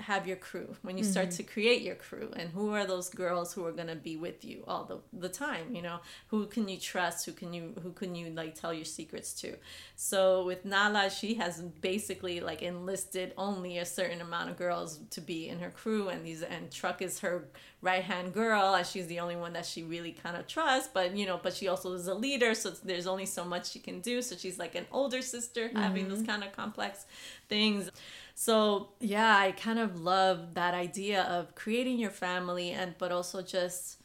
[0.00, 1.10] have your crew when you mm-hmm.
[1.10, 4.16] start to create your crew and who are those girls who are going to be
[4.16, 7.72] with you all the, the time you know who can you trust who can you
[7.82, 9.54] who can you like tell your secrets to
[9.94, 15.20] so with nala she has basically like enlisted only a certain amount of girls to
[15.20, 17.48] be in her crew and these and truck is her
[17.80, 21.16] right hand girl and she's the only one that she really kind of trusts but
[21.16, 24.00] you know but she also is a leader so there's only so much she can
[24.00, 25.78] do so she's like an older sister mm-hmm.
[25.78, 27.06] having those kind of complex
[27.48, 27.90] things
[28.38, 33.40] so yeah, I kind of love that idea of creating your family and but also
[33.40, 33.96] just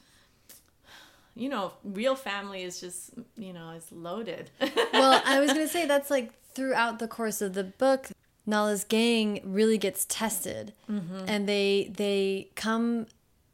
[1.36, 4.50] you know, real family is just, you know, it's loaded.
[4.94, 8.08] well, I was going to say that's like throughout the course of the book,
[8.46, 11.26] Nala's gang really gets tested mm-hmm.
[11.28, 13.06] and they they come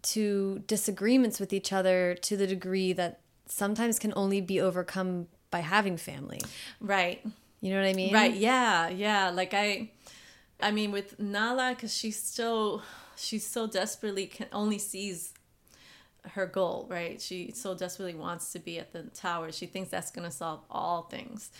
[0.04, 5.60] to disagreements with each other to the degree that sometimes can only be overcome by
[5.60, 6.42] having family.
[6.80, 7.26] Right.
[7.62, 8.14] You know what I mean?
[8.14, 8.34] Right.
[8.34, 8.90] Yeah.
[8.90, 9.30] Yeah.
[9.30, 9.90] Like I
[10.60, 12.82] I mean, with Nala, because she's so
[13.16, 15.34] she so desperately can only sees
[16.32, 17.22] her goal, right?
[17.22, 19.52] She so desperately wants to be at the tower.
[19.52, 21.52] She thinks that's gonna solve all things.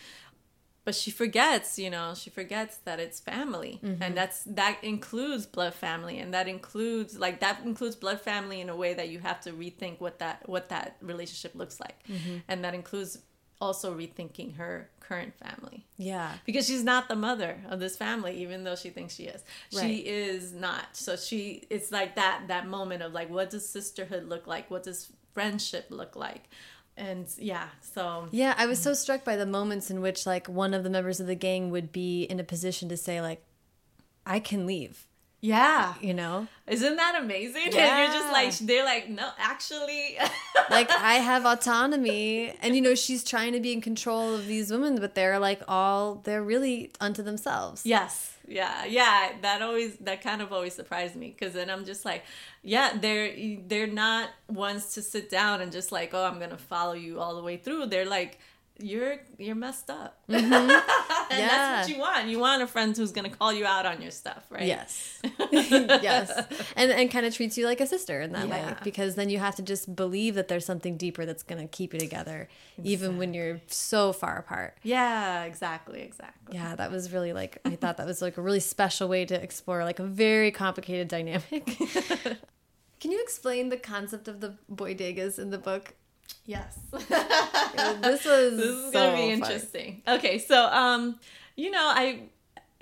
[0.84, 3.82] But she forgets, you know, she forgets that it's family.
[3.84, 4.02] Mm-hmm.
[4.02, 8.70] And that's that includes blood family and that includes like that includes blood family in
[8.70, 12.08] a way that you have to rethink what that what that relationship looks like.
[12.08, 12.38] Mm-hmm.
[12.48, 13.20] And that includes
[13.60, 15.86] also rethinking her current family.
[15.98, 16.34] Yeah.
[16.46, 19.44] Because she's not the mother of this family even though she thinks she is.
[19.74, 19.84] Right.
[19.84, 20.96] She is not.
[20.96, 24.70] So she it's like that that moment of like what does sisterhood look like?
[24.70, 26.50] What does friendship look like?
[26.96, 30.74] And yeah, so Yeah, I was so struck by the moments in which like one
[30.74, 33.44] of the members of the gang would be in a position to say like
[34.26, 35.07] I can leave.
[35.40, 35.94] Yeah.
[36.02, 36.48] You know?
[36.68, 37.72] Isn't that amazing?
[37.72, 37.88] Yeah.
[37.88, 40.18] And you're just like, they're like, no, actually.
[40.70, 42.54] like, I have autonomy.
[42.62, 45.62] And, you know, she's trying to be in control of these women, but they're like
[45.68, 47.86] all, they're really unto themselves.
[47.86, 48.36] Yes.
[48.48, 48.86] Yeah.
[48.86, 49.34] Yeah.
[49.42, 51.36] That always, that kind of always surprised me.
[51.40, 52.24] Cause then I'm just like,
[52.64, 53.34] yeah, they're,
[53.68, 57.20] they're not ones to sit down and just like, oh, I'm going to follow you
[57.20, 57.88] all the way through.
[57.88, 58.40] They're like,
[58.80, 60.20] you're you're messed up.
[60.38, 61.34] Mm-hmm.
[61.34, 61.48] and yeah.
[61.48, 62.28] that's what you want.
[62.28, 64.64] You want a friend who's going to call you out on your stuff right?
[64.64, 65.22] Yes.
[65.52, 66.32] Yes.
[66.76, 68.72] And and kind of treats you like a sister in that yeah.
[68.72, 71.68] way because then you have to just believe that there's something deeper that's going to
[71.68, 72.92] keep you together exactly.
[72.94, 74.78] even when you're so far apart.
[74.84, 76.56] Yeah exactly exactly.
[76.56, 79.42] Yeah that was really like i thought that was like a really special way to
[79.42, 81.66] explore like a very complicated dynamic.
[83.00, 85.94] Can you explain the concept of the bodegas in the book
[86.46, 86.78] Yes.
[86.92, 90.02] this was this is so gonna be interesting.
[90.06, 90.18] Fun.
[90.18, 91.20] Okay, so um,
[91.56, 92.24] you know, I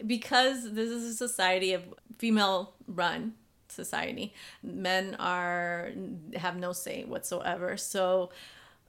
[0.05, 1.83] because this is a society of
[2.17, 3.33] female run
[3.67, 5.91] society, men are
[6.35, 7.77] have no say whatsoever.
[7.77, 8.29] So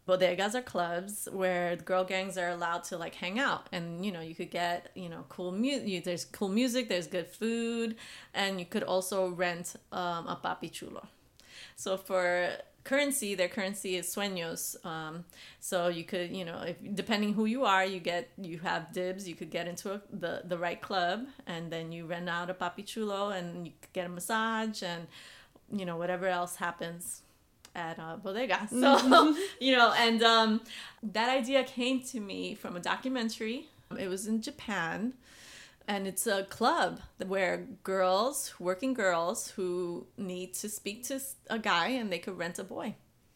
[0.08, 4.20] bodegas are clubs where girl gangs are allowed to like hang out and you know
[4.20, 7.96] you could get you know cool music there's cool music there's good food
[8.32, 11.04] and you could also rent um, a papi chulo
[11.74, 12.50] so for
[12.86, 14.62] currency their currency is sueños.
[14.86, 15.24] Um,
[15.60, 19.28] so you could you know if depending who you are you get you have dibs
[19.28, 22.54] you could get into a, the the right club and then you rent out a
[22.54, 25.08] papi chulo and you get a massage and
[25.70, 27.22] you know whatever else happens
[27.74, 28.68] at uh, bodega.
[28.82, 30.60] So you know and um,
[31.02, 33.68] that idea came to me from a documentary.
[33.98, 35.14] It was in japan
[35.88, 41.88] and it's a club where girls, working girls, who need to speak to a guy
[41.88, 42.94] and they could rent a boy.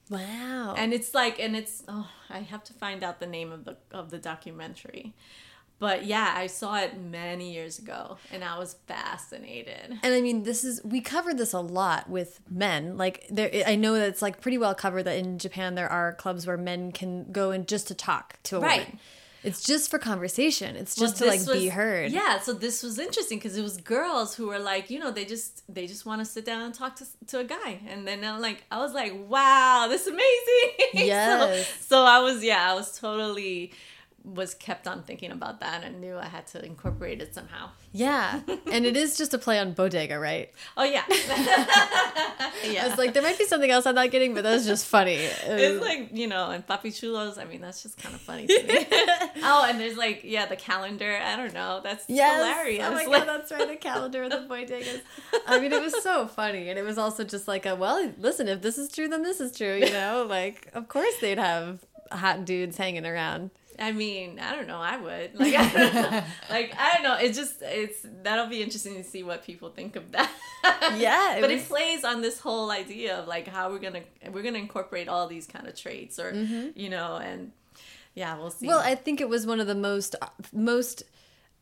[0.09, 0.75] Wow!
[0.77, 3.77] And it's like, and it's oh, I have to find out the name of the
[3.93, 5.15] of the documentary.
[5.81, 9.99] But yeah, I saw it many years ago and I was fascinated.
[10.03, 12.99] And I mean, this is we covered this a lot with men.
[12.99, 16.13] Like there I know that it's like pretty well covered that in Japan there are
[16.13, 18.81] clubs where men can go in just to talk to a right.
[18.81, 18.99] woman.
[19.43, 20.77] It's just for conversation.
[20.77, 22.13] It's just well, to like was, be heard.
[22.13, 25.25] Yeah, so this was interesting because it was girls who were like, you know, they
[25.25, 28.23] just they just want to sit down and talk to to a guy, and then
[28.25, 30.27] I'm like, I was like, wow, this is amazing.
[31.11, 31.67] Yes.
[31.67, 33.73] so, so I was, yeah, I was totally
[34.25, 37.71] was kept on thinking about that and knew I had to incorporate it somehow.
[37.93, 38.41] Yeah.
[38.71, 40.53] and it is just a play on bodega, right?
[40.77, 41.05] Oh yeah.
[41.09, 42.87] yeah.
[42.87, 45.15] It's like there might be something else I'm not getting, but that's just funny.
[45.15, 48.63] It's like, you know, and papi chulos, I mean, that's just kind of funny to
[48.63, 48.87] me.
[49.43, 51.19] oh, and there's like, yeah, the calendar.
[51.23, 51.81] I don't know.
[51.83, 52.37] That's yes.
[52.37, 52.85] hilarious.
[52.87, 55.01] Oh my god, that's right, the calendar of the bodegas.
[55.47, 56.69] I mean, it was so funny.
[56.69, 59.41] And it was also just like a well, listen, if this is true, then this
[59.41, 60.27] is true, you know?
[60.29, 63.51] Like, of course they'd have hot dudes hanging around.
[63.81, 64.79] I mean, I don't know.
[64.79, 66.23] I would like, I don't know.
[66.51, 67.17] like I don't know.
[67.17, 70.31] It's just it's that'll be interesting to see what people think of that.
[70.97, 74.03] Yeah, it but was- it plays on this whole idea of like how we're gonna
[74.31, 77.53] we're gonna incorporate all these kind of traits, or you know, and
[78.15, 78.67] yeah, we'll see.
[78.67, 78.75] Mm-hmm.
[78.75, 80.15] Well, I think it was one of the most
[80.53, 81.05] most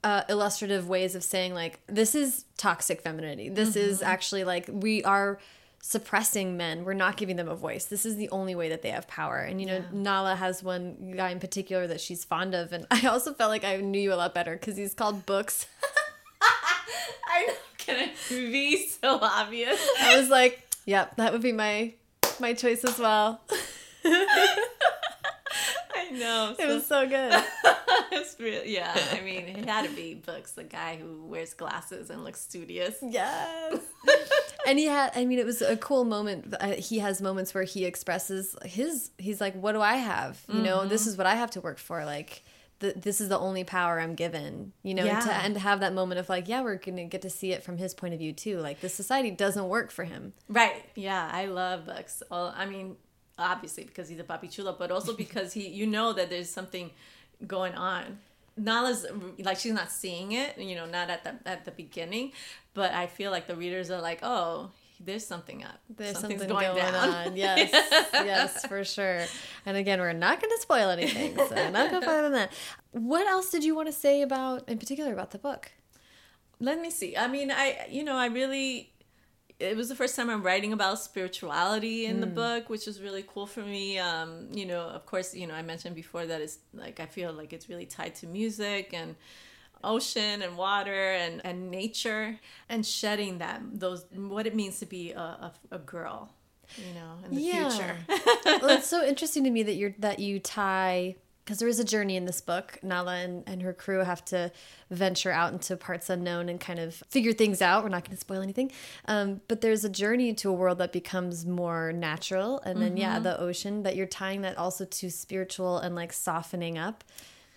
[0.04, 3.48] uh, illustrative ways of saying like this is toxic femininity.
[3.48, 5.38] This is actually like we are
[5.88, 6.84] suppressing men.
[6.84, 7.86] We're not giving them a voice.
[7.86, 9.38] This is the only way that they have power.
[9.38, 13.06] And you know, Nala has one guy in particular that she's fond of, and I
[13.06, 15.66] also felt like I knew you a lot better because he's called Books.
[17.26, 17.54] I know,
[17.86, 19.80] gonna be so obvious?
[19.98, 21.94] I was like, yep, that would be my
[22.38, 23.40] my choice as well.
[26.14, 26.54] I know.
[26.58, 27.32] It was so good.
[28.12, 28.96] it's really, yeah.
[29.12, 32.96] I mean, it had to be Books, the guy who wears glasses and looks studious.
[33.02, 33.80] Yes.
[34.66, 36.54] and he had, I mean, it was a cool moment.
[36.60, 40.40] Uh, He has moments where he expresses his, he's like, what do I have?
[40.48, 42.04] You know, this is what I have to work for.
[42.04, 42.42] Like,
[42.80, 45.80] the, this is the only power I'm given, you know, and, to, and to have
[45.80, 48.14] that moment of like, yeah, we're going to get to see it from his point
[48.14, 48.58] of view too.
[48.60, 50.32] Like, the society doesn't work for him.
[50.48, 50.84] Right.
[50.94, 52.22] Yeah, I love Books.
[52.30, 52.94] Well, I mean,
[53.38, 56.90] obviously because he's a papi chulo, but also because he, you know, that there's something
[57.46, 58.18] going on.
[58.56, 59.06] Nala's
[59.38, 62.32] like she's not seeing it, you know, not at the at the beginning,
[62.74, 64.70] but I feel like the readers are like, oh,
[65.00, 65.78] there's something up.
[65.88, 67.36] There's Something's something going, on.
[67.36, 67.70] Yes,
[68.12, 69.24] yes, for sure.
[69.64, 72.52] And again, we're not going to spoil anything, so not going to spoil that.
[72.90, 75.70] What else did you want to say about, in particular, about the book?
[76.58, 77.16] Let me see.
[77.16, 78.92] I mean, I you know, I really
[79.60, 83.24] it was the first time I'm writing about spirituality in the book, which is really
[83.26, 83.98] cool for me.
[83.98, 87.32] Um, you know, of course, you know, I mentioned before that it's like I feel
[87.32, 89.16] like it's really tied to music and
[89.82, 92.38] ocean and water and, and nature
[92.68, 96.32] and shedding that those what it means to be a, a, a girl,
[96.76, 97.96] you know, in the future.
[98.62, 101.16] well, it's so interesting to me that you're that you tie
[101.48, 102.78] because there is a journey in this book.
[102.82, 104.52] Nala and, and her crew have to
[104.90, 107.82] venture out into parts unknown and kind of figure things out.
[107.82, 108.70] We're not going to spoil anything,
[109.06, 113.18] um, but there's a journey to a world that becomes more natural, and then yeah,
[113.18, 113.82] the ocean.
[113.84, 117.02] That you're tying that also to spiritual and like softening up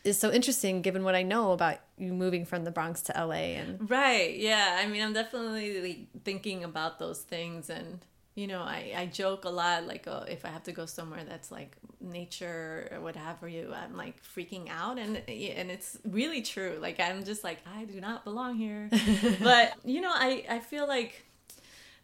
[0.05, 3.57] is so interesting given what I know about you moving from the Bronx to LA
[3.59, 4.35] and Right.
[4.37, 4.79] Yeah.
[4.79, 7.99] I mean, I'm definitely thinking about those things, and
[8.41, 9.85] you know, I I joke a lot.
[9.85, 13.95] Like, oh, if I have to go somewhere that's like nature or whatever you, I'm
[13.95, 16.79] like freaking out, and and it's really true.
[16.81, 18.89] Like, I'm just like, I do not belong here.
[19.39, 21.23] but you know, I I feel like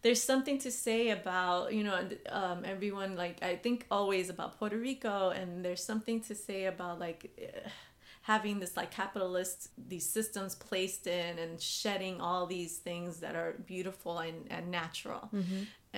[0.02, 1.98] there's something to say about you know
[2.30, 7.00] um, everyone like i think always about puerto rico and there's something to say about
[7.00, 7.20] like
[8.22, 13.54] having this like capitalist these systems placed in and shedding all these things that are
[13.66, 15.28] beautiful and, and natural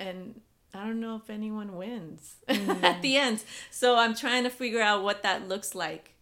[0.01, 0.41] and
[0.73, 5.03] i don't know if anyone wins at the end so i'm trying to figure out
[5.03, 6.15] what that looks like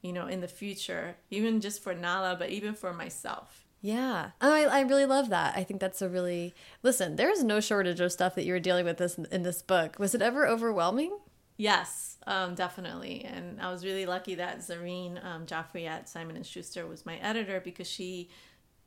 [0.00, 4.30] you know in the future even just for nala but even for myself Yeah.
[4.40, 5.56] Oh, I, I really love that.
[5.56, 6.52] I think that's a really
[6.82, 7.14] listen.
[7.14, 9.98] There's no shortage of stuff that you were dealing with this in this book.
[10.00, 11.12] Was it ever overwhelming?
[11.56, 13.24] Yes, um, definitely.
[13.24, 17.18] And I was really lucky that Zareen um, Jaffrey at Simon and Schuster was my
[17.18, 18.30] editor because she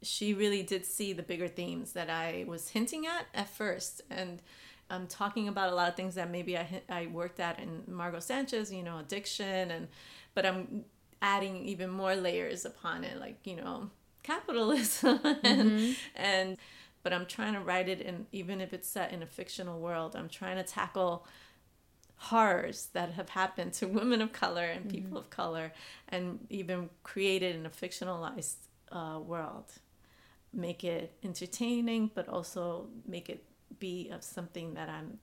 [0.04, 4.02] she really did see the bigger themes that I was hinting at at first.
[4.10, 4.42] And
[4.90, 7.84] I'm um, talking about a lot of things that maybe I I worked at in
[7.88, 9.88] Margot Sanchez, you know, addiction and
[10.34, 10.86] but I'm
[11.22, 13.90] adding even more layers upon it, like you know,
[14.24, 15.20] capitalism.
[15.44, 16.58] And and
[17.04, 20.16] but I'm trying to write it in even if it's set in a fictional world.
[20.16, 21.26] I'm trying to tackle
[22.16, 25.72] horrors that have happened to women of color and people of color
[26.10, 28.58] and even created in a fictionalized
[28.92, 29.72] uh, world
[30.54, 33.44] make it entertaining but also make it
[33.80, 35.18] be of something that i'm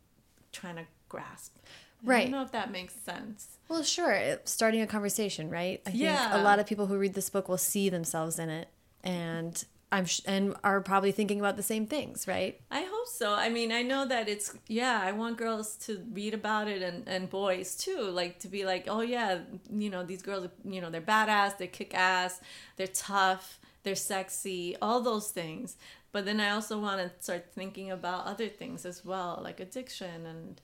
[0.52, 1.56] trying to grasp
[2.04, 2.22] i Right.
[2.22, 4.38] don't know if that makes sense Well, sure.
[4.44, 5.82] Starting a conversation, right?
[5.84, 6.34] I think Yeah.
[6.34, 8.68] a lot of people who read this book will see themselves in it,
[9.04, 9.62] and
[9.92, 12.60] I'm sh- and are probably thinking about the same things, right?
[12.70, 13.34] I hope so.
[13.34, 15.00] I mean, I know that it's yeah.
[15.02, 18.84] I want girls to read about it and and boys too, like to be like,
[18.88, 22.40] oh yeah, you know these girls, you know they're badass, they kick ass,
[22.76, 23.58] they're tough,
[23.88, 25.78] they're sexy, all those things.
[26.12, 30.26] But then I also want to start thinking about other things as well, like addiction
[30.26, 30.60] and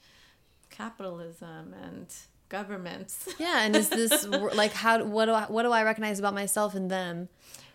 [0.69, 2.07] capitalism and
[2.51, 3.29] governments.
[3.39, 3.63] Yeah.
[3.63, 5.03] And is this like how?
[5.05, 5.45] What do I?
[5.45, 7.29] What do I recognize about myself and them?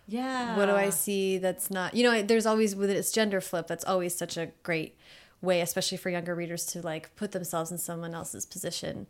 [0.06, 0.56] yeah.
[0.56, 3.84] what do I see that's not you know there's always with its gender flip that's
[3.84, 4.96] always such a great
[5.40, 9.06] way especially for younger readers to like put themselves in someone else's position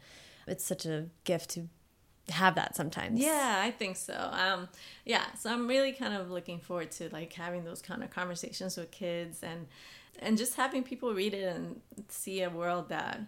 [0.47, 1.68] it's such a gift to
[2.31, 4.14] have that sometimes Yeah, I think so.
[4.14, 4.68] Um,
[5.05, 8.76] yeah, so I'm really kind of looking forward to like having those kind of conversations
[8.76, 9.66] with kids and
[10.18, 13.20] and just having people read it and see a world that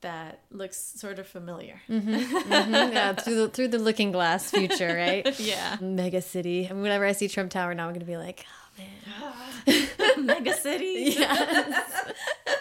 [0.00, 1.80] that looks sort of familiar.
[1.88, 2.12] Mm-hmm.
[2.92, 5.38] yeah, through the through the looking glass future, right?
[5.40, 5.76] yeah.
[5.80, 6.66] Mega city.
[6.66, 8.44] And whenever I see Trump Tower now, I'm gonna be like,
[8.78, 9.32] oh
[9.66, 10.18] man.
[10.26, 11.16] Mega city.
[11.18, 12.12] Yes.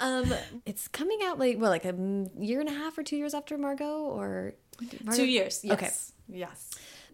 [0.00, 0.32] um,
[0.66, 1.94] it's coming out like well, like a
[2.38, 4.54] year and a half or two years after Margot, or
[5.02, 5.16] Margot?
[5.16, 5.60] Two years.
[5.64, 5.72] Yes.
[5.74, 6.38] Okay.
[6.38, 6.70] Yes.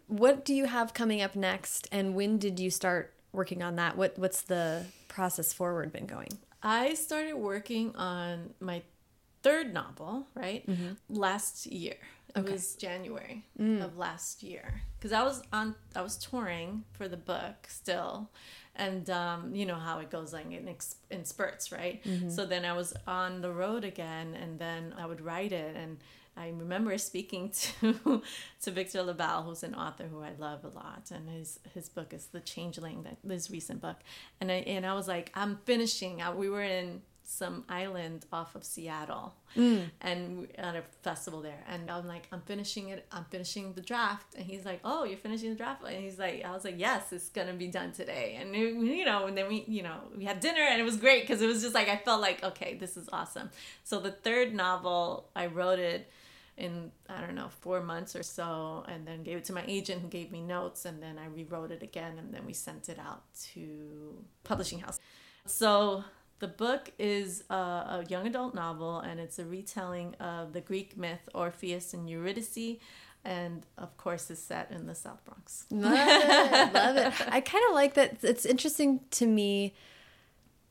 [0.07, 3.97] What do you have coming up next, and when did you start working on that?
[3.97, 6.31] What What's the process forward been going?
[6.63, 8.83] I started working on my
[9.43, 10.69] third novel, right?
[11.09, 11.97] Last year.
[12.37, 12.53] It Okay.
[12.53, 17.67] was January of last year because I was on I was touring for the book
[17.69, 18.31] still
[18.81, 20.67] and um, you know how it goes like in,
[21.11, 22.01] in spurts right?
[22.31, 25.99] So then I was on the road again and then I would write it and
[26.37, 27.51] I remember speaking
[27.81, 28.23] to
[28.63, 32.15] to Victor LaValle, who's an author who I love a lot, and his his book
[32.15, 33.99] is The Changeling, that his recent book,
[34.41, 36.23] and I and I was like, I'm finishing.
[36.23, 39.85] I, we were in some island off of Seattle, mm.
[40.01, 43.07] and at a festival there, and I'm like, I'm finishing it.
[43.13, 46.45] I'm finishing the draft, and he's like, Oh, you're finishing the draft, and he's like,
[46.45, 49.47] I was like, Yes, it's gonna be done today, and it- you know, and then
[49.49, 51.89] we, you know, we had dinner, and it was great because it was just like
[51.89, 53.51] I felt like, okay, this is awesome.
[53.85, 56.11] So the third novel, I wrote it
[56.57, 60.03] in I don't know four months or so, and then gave it to my agent
[60.03, 62.99] who gave me notes, and then I rewrote it again, and then we sent it
[62.99, 63.23] out
[63.53, 64.99] to publishing house.
[65.47, 66.05] So
[66.41, 70.97] the book is a, a young adult novel, and it's a retelling of the Greek
[70.97, 72.79] myth Orpheus and Eurydice,
[73.25, 75.67] and of course is set in the South Bronx.
[75.71, 76.75] Love it.
[76.75, 77.13] Love it.
[77.29, 78.19] I kind of like that.
[78.23, 79.75] It's interesting to me.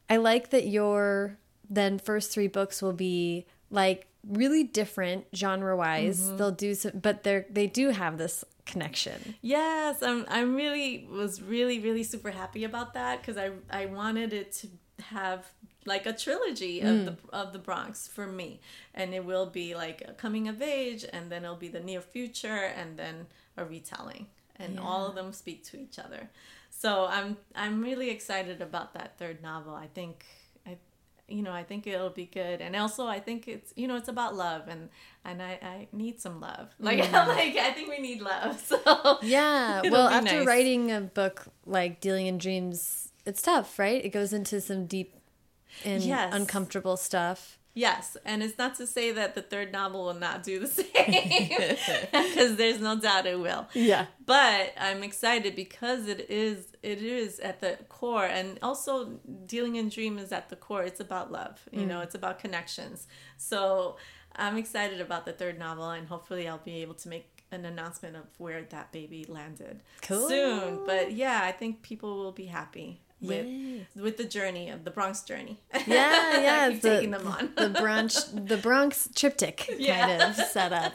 [0.09, 1.37] I like that your
[1.69, 6.21] then first three books will be like really different genre wise.
[6.21, 6.37] Mm-hmm.
[6.37, 9.35] They'll do some, but they're they do have this connection.
[9.41, 10.25] Yes, I'm.
[10.27, 14.67] I'm really was really really super happy about that because I I wanted it to
[15.01, 15.47] have
[15.85, 17.05] like a trilogy of hmm.
[17.05, 18.59] the of the Bronx for me,
[18.93, 22.01] and it will be like a coming of age, and then it'll be the near
[22.01, 23.27] future, and then
[23.57, 24.27] a retelling,
[24.57, 26.29] and all of them speak to each other.
[26.69, 29.75] So I'm I'm really excited about that third novel.
[29.75, 30.25] I think
[30.65, 30.77] I
[31.27, 32.61] you know, I think it'll be good.
[32.61, 34.89] And also I think it's you know, it's about love and
[35.25, 36.69] and I, I need some love.
[36.79, 37.13] Like hmm.
[37.13, 38.59] like I think we need love.
[38.65, 39.81] So Yeah.
[39.91, 40.47] Well, after nice.
[40.47, 44.03] writing a book like Dealing in Dreams, it's tough, right?
[44.03, 45.15] It goes into some deep
[45.85, 46.33] and Yes.
[46.33, 47.57] uncomfortable stuff.
[47.75, 50.87] Yes, and it's not to say that the third novel will not do the same,
[52.11, 53.67] because there's no doubt it will.
[53.73, 54.07] Yeah.
[54.25, 59.89] But I'm excited because it is it is at the core, and also dealing in
[59.89, 60.83] dream is at the core.
[60.83, 61.99] It's about love, you know.
[61.99, 62.03] Mm.
[62.05, 63.07] It's about connections.
[63.37, 63.97] So
[64.35, 68.15] I'm excited about the third novel, and hopefully I'll be able to make an announcement
[68.15, 70.27] of where that baby landed Cool.
[70.27, 70.85] soon.
[70.85, 73.87] But yeah, I think people will be happy with Yay.
[73.95, 75.59] with the journey of the Bronx journey.
[75.87, 76.69] Yeah, yeah.
[76.69, 77.51] The, taking them on.
[77.55, 80.29] the brunch, the Bronx triptych kind Yeah.
[80.29, 80.93] of setup.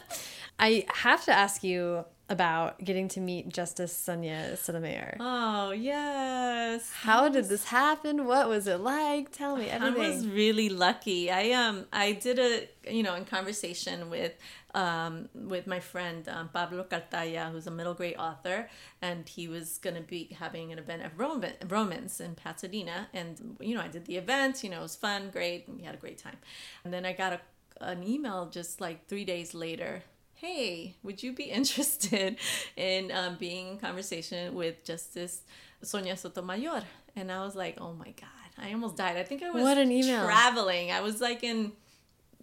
[0.59, 5.17] I have to ask you about getting to meet Justice Sonia Sotomayor.
[5.19, 6.91] Oh yes.
[6.91, 8.25] How did this happen?
[8.25, 9.31] What was it like?
[9.31, 10.01] Tell me everything.
[10.01, 11.29] I was really lucky.
[11.29, 14.33] I um I did a you know in conversation with
[14.73, 18.69] um with my friend um, Pablo Cartaya, who's a middle grade author,
[19.03, 23.75] and he was gonna be having an event at Roman, Vroman's in Pasadena, and you
[23.75, 24.63] know I did the event.
[24.63, 26.37] You know it was fun, great, and we had a great time.
[26.83, 27.39] And then I got a
[27.81, 30.03] an email just like three days later.
[30.35, 32.37] Hey, would you be interested
[32.75, 35.41] in um, being in conversation with Justice
[35.81, 36.83] Sonia Sotomayor?
[37.15, 39.17] And I was like, oh my God, I almost died.
[39.17, 40.23] I think I was What an email.
[40.25, 40.91] traveling.
[40.91, 41.71] I was like in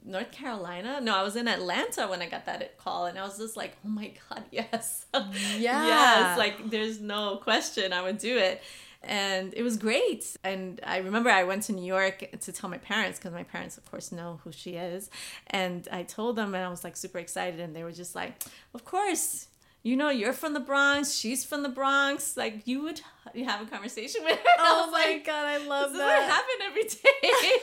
[0.04, 1.00] North Carolina.
[1.00, 3.76] No, I was in Atlanta when I got that call, and I was just like,
[3.84, 5.06] oh my God, yes.
[5.14, 5.86] Yeah.
[5.86, 6.38] yes.
[6.38, 8.62] Like, there's no question I would do it.
[9.04, 10.36] And it was great.
[10.44, 13.76] And I remember I went to New York to tell my parents, because my parents,
[13.76, 15.10] of course, know who she is.
[15.48, 17.60] And I told them, and I was like super excited.
[17.60, 18.42] And they were just like,
[18.74, 19.48] of course,
[19.82, 22.36] you know, you're from the Bronx, she's from the Bronx.
[22.36, 23.00] Like, you would
[23.34, 24.44] you have a conversation with her.
[24.58, 26.30] Oh my like, god, I love this that.
[26.30, 27.58] happen every day.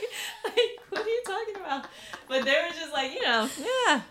[0.46, 1.86] like, what are you talking about?
[2.28, 4.02] But they were just like, you know, yeah.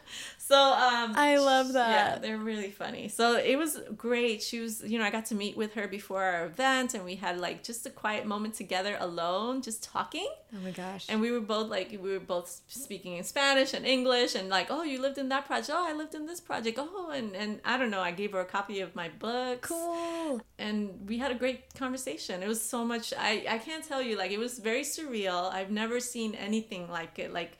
[0.48, 1.90] So um I love that.
[1.90, 3.08] Yeah, they're really funny.
[3.08, 4.42] So it was great.
[4.42, 7.16] She was, you know, I got to meet with her before our event and we
[7.16, 10.26] had like just a quiet moment together alone, just talking.
[10.56, 11.04] Oh my gosh.
[11.10, 14.68] And we were both like we were both speaking in Spanish and English and like,
[14.70, 15.70] oh, you lived in that project.
[15.78, 16.78] Oh, I lived in this project.
[16.80, 18.00] Oh, and and I don't know.
[18.00, 19.60] I gave her a copy of my book.
[19.60, 20.40] cool.
[20.58, 20.78] and
[21.10, 22.42] we had a great conversation.
[22.42, 23.12] It was so much.
[23.30, 24.16] I I can't tell you.
[24.16, 25.52] Like it was very surreal.
[25.52, 27.34] I've never seen anything like it.
[27.34, 27.58] Like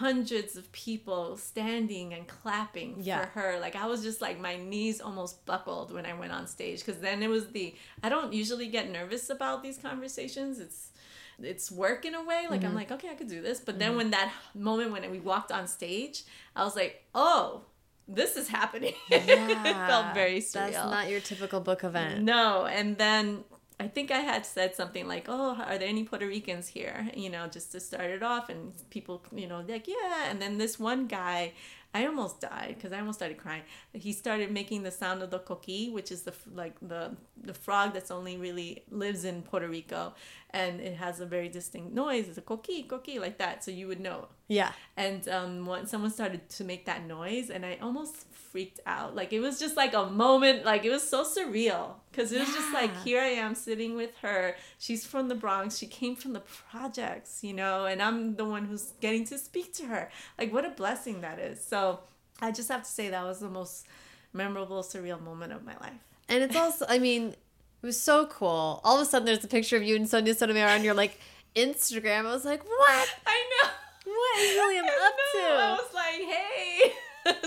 [0.00, 3.20] hundreds of people standing and clapping Yeah.
[3.20, 3.60] for her.
[3.60, 7.00] Like I was just like my knees almost buckled when I went on stage because
[7.00, 7.74] then it was the.
[8.02, 10.58] I don't usually get nervous about these conversations.
[10.58, 10.90] It's
[11.38, 12.46] it's work in a way.
[12.48, 12.76] Like I'm mm-hmm.
[12.76, 13.60] like, okay, I could do this.
[13.60, 13.98] But then mm-hmm.
[13.98, 16.24] when that moment when we walked on stage,
[16.56, 17.62] I was like, oh,
[18.08, 18.94] this is happening.
[19.10, 20.72] it felt very surreal.
[20.72, 22.22] That's not your typical book event.
[22.22, 23.44] No, and then
[23.80, 27.30] I think I had said something like, "Oh, are there any Puerto Ricans here?" You
[27.30, 30.78] know, just to start it off, and people, you know, like, "Yeah." And then this
[30.78, 31.54] one guy,
[31.94, 33.62] I almost died because I almost started crying.
[33.92, 37.94] He started making the sound of the coqui, which is the like the the frog
[37.94, 40.14] that's only really lives in Puerto Rico,
[40.50, 42.28] and it has a very distinct noise.
[42.28, 44.28] It's a coqui, coqui, like that, so you would know.
[44.48, 44.72] Yeah.
[44.96, 49.14] And um, when someone started to make that noise, and I almost freaked out.
[49.14, 50.64] Like it was just like a moment.
[50.64, 54.16] Like it was so surreal because it was just like here I am sitting with
[54.22, 54.56] her.
[54.78, 55.78] She's from the Bronx.
[55.78, 59.72] She came from the projects, you know, and I'm the one who's getting to speak
[59.74, 60.10] to her.
[60.38, 61.64] Like what a blessing that is.
[61.64, 62.00] So
[62.40, 63.86] I just have to say that was the most
[64.32, 66.00] memorable, surreal moment of my life.
[66.28, 67.34] And it's also, I mean,
[67.82, 68.80] it was so cool.
[68.84, 71.18] All of a sudden, there's a picture of you and Sonia Sotomayor on your like
[71.56, 72.26] Instagram.
[72.26, 73.08] I was like, what?
[73.26, 73.70] I know.
[74.06, 75.40] What is Lilliam I up know.
[75.40, 75.82] I to?
[75.82, 75.89] was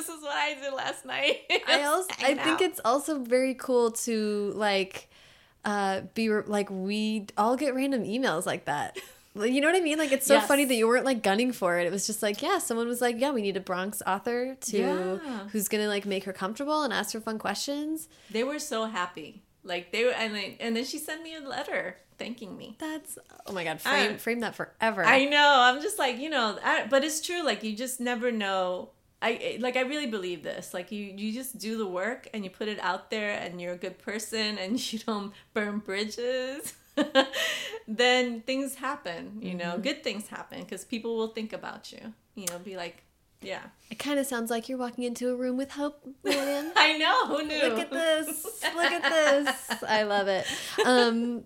[0.06, 1.42] this is what I did last night.
[1.68, 2.62] I also, I think out.
[2.62, 5.10] it's also very cool to like,
[5.66, 8.98] uh, be like we all get random emails like that.
[9.36, 9.98] You know what I mean?
[9.98, 10.48] Like it's so Yes.
[10.48, 11.88] funny that you weren't like gunning for it.
[11.88, 14.78] It was just like, yeah, someone was like, yeah, we need a Bronx author to
[14.78, 15.18] Yeah.
[15.52, 18.08] who's gonna like make her comfortable and ask her fun questions.
[18.30, 19.42] They were so happy.
[19.64, 22.76] Like they were, and they, and then she sent me a letter thanking me.
[22.78, 25.04] That's oh my god, frame Uh, frame that forever.
[25.04, 25.56] I know.
[25.62, 27.44] I'm just like you know, I, but it's true.
[27.44, 28.90] Like you just never know.
[29.24, 30.74] I like I really believe this.
[30.74, 33.74] Like you, you just do the work and you put it out there, and you're
[33.74, 36.74] a good person, and you don't burn bridges.
[37.88, 39.40] then things happen.
[39.42, 42.14] You know, good things happen because people will think about you.
[42.36, 43.04] You know, be like,
[43.42, 43.62] yeah.
[43.90, 46.72] It kind of sounds like you're walking into a room with hope, Lilliam.
[46.76, 47.28] I know.
[47.28, 47.62] Who knew?
[47.70, 48.64] Look at this.
[48.76, 49.84] Look at this.
[49.88, 50.46] I love it.
[50.86, 51.44] Um,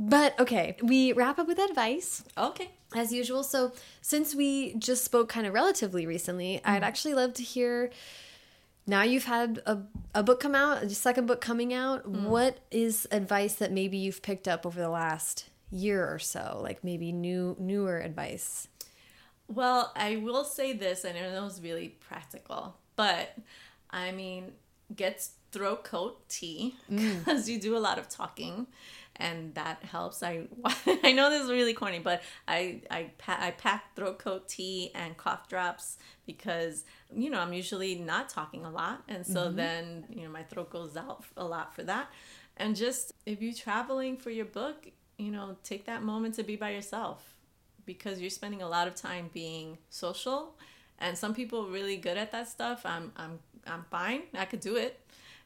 [0.00, 2.70] but okay, we wrap up with advice Okay.
[2.96, 3.42] as usual.
[3.42, 6.84] So, since we just spoke kind of relatively recently, I'd mm-hmm.
[6.84, 7.90] actually love to hear.
[8.86, 9.82] Now you've had a,
[10.14, 12.10] a book come out, a second book coming out.
[12.10, 12.24] Mm.
[12.24, 16.58] What is advice that maybe you've picked up over the last year or so?
[16.62, 18.68] Like maybe new newer advice.
[19.48, 23.36] Well, I will say this, and I know it's really practical, but
[23.90, 24.52] I mean,
[24.96, 27.18] get throat coat tea mm.
[27.24, 28.66] because you do a lot of talking,
[29.20, 30.22] and that helps.
[30.22, 30.46] I
[31.04, 34.90] I know this is really corny, but I I pa- I pack throat coat tea
[34.94, 39.56] and cough drops because you know I'm usually not talking a lot, and so mm-hmm.
[39.56, 42.08] then you know my throat goes out a lot for that.
[42.56, 44.86] And just if you're traveling for your book,
[45.18, 47.36] you know, take that moment to be by yourself
[47.86, 50.56] because you're spending a lot of time being social.
[50.98, 52.82] And some people are really good at that stuff.
[52.84, 54.22] I'm i'm i'm fine.
[54.34, 55.00] I could do it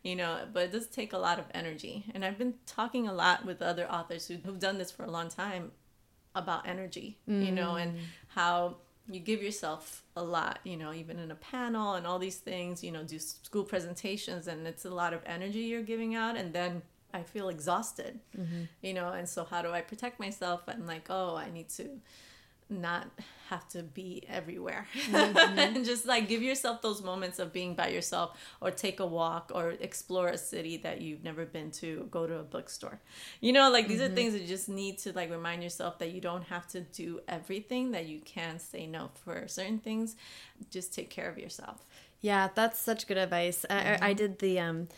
[0.04, 2.04] you know but it does take a lot of energy.
[2.14, 5.10] And i've been talking a lot with other authors who, who've done this for a
[5.10, 5.72] long time
[6.36, 8.00] about energy you know and mm.
[8.28, 8.76] how
[9.08, 12.82] you give yourself a lot you know even in a panel and all these things
[12.82, 16.52] you know do school presentations and it's a lot of energy you're giving out and
[16.52, 16.82] then
[17.12, 18.62] i feel exhausted mm-hmm.
[18.82, 20.62] you know and so how do i protect myself?
[20.66, 21.88] I'm like oh i need to
[22.70, 23.08] not
[23.50, 24.86] have to be everywhere.
[25.10, 25.58] Mm-hmm.
[25.58, 29.52] And just like give yourself those moments of being by yourself or take a walk
[29.54, 32.08] or explore a city that you've never been to.
[32.10, 33.00] Go to a bookstore.
[33.40, 34.14] You know like these are mm-hmm.
[34.14, 37.20] things that you just need to like remind yourself that you don't have to do
[37.28, 40.16] everything that you can say no for certain things.
[40.70, 41.84] Just take care of yourself.
[42.20, 43.66] Yeah, that's such good advice.
[43.68, 44.14] I, I I mm-hmm.
[44.14, 44.88] did the um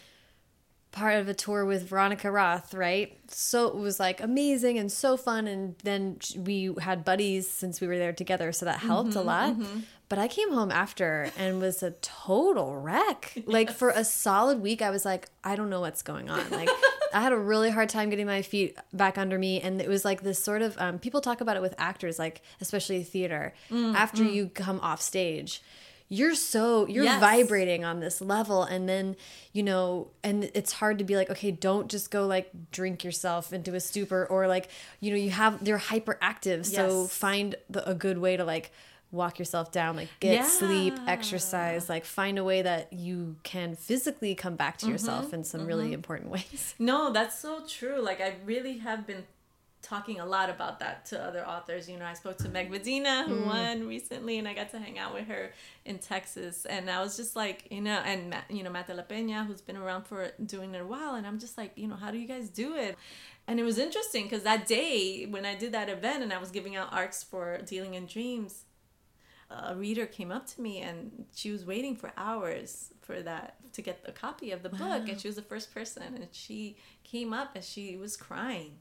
[0.97, 3.19] part of a tour with Veronica Roth, right?
[3.29, 7.87] So it was like amazing and so fun and then we had buddies since we
[7.87, 9.51] were there together, so that helped a mm-hmm, lot.
[9.51, 9.81] Mm-hmm.
[10.09, 13.37] But I came home after and was a total wreck.
[13.45, 16.49] Like for a solid week I was like I don't know what's going on.
[16.51, 16.71] Like
[17.13, 20.03] I had a really hard time getting my feet back under me and it was
[20.03, 23.95] like this sort of um, people talk about it with actors like especially theater mm,
[23.95, 24.33] after mm.
[24.33, 25.63] you come off stage
[26.09, 27.21] you're so you're Yes.
[27.21, 28.63] vibrating on this level.
[28.63, 29.17] And then
[29.53, 33.53] you know and it's hard to be like okay don't just go like drink yourself
[33.53, 34.69] into a stupor or like
[35.01, 36.67] you know you have they're hyperactive.
[36.67, 38.71] So find the, a good way to like
[39.13, 44.35] walk yourself down like get sleep exercise like find a way that you can physically
[44.35, 44.93] come back to mm-hmm.
[44.93, 45.95] yourself in some really mm-hmm.
[45.95, 46.75] important ways.
[46.79, 48.01] No, that's so true.
[48.03, 49.25] Like I really have been
[49.87, 51.89] talking a lot about that to other authors.
[51.89, 53.47] You know, I spoke to Meg Medina, who mm.
[53.47, 55.53] won recently, and I got to hang out with her
[55.85, 56.65] in Texas.
[56.65, 59.61] And I was just like, you know, and you know, Matt de la Peña, who's
[59.61, 62.19] been around for doing it a while, and I'm just like, you know, how do
[62.19, 62.97] you guys do it?
[63.49, 66.51] And it was interesting because that day when I did that event and I was
[66.51, 68.65] giving out arcs for Dealing in Dreams,
[69.49, 73.83] a reader came up to me and she was waiting for hours for that to
[73.83, 77.33] get a copy of the book and she was the first person and she came
[77.33, 78.73] up and she was crying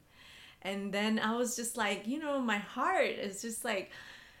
[0.66, 3.92] And then I was just like, you know, my heart is just like,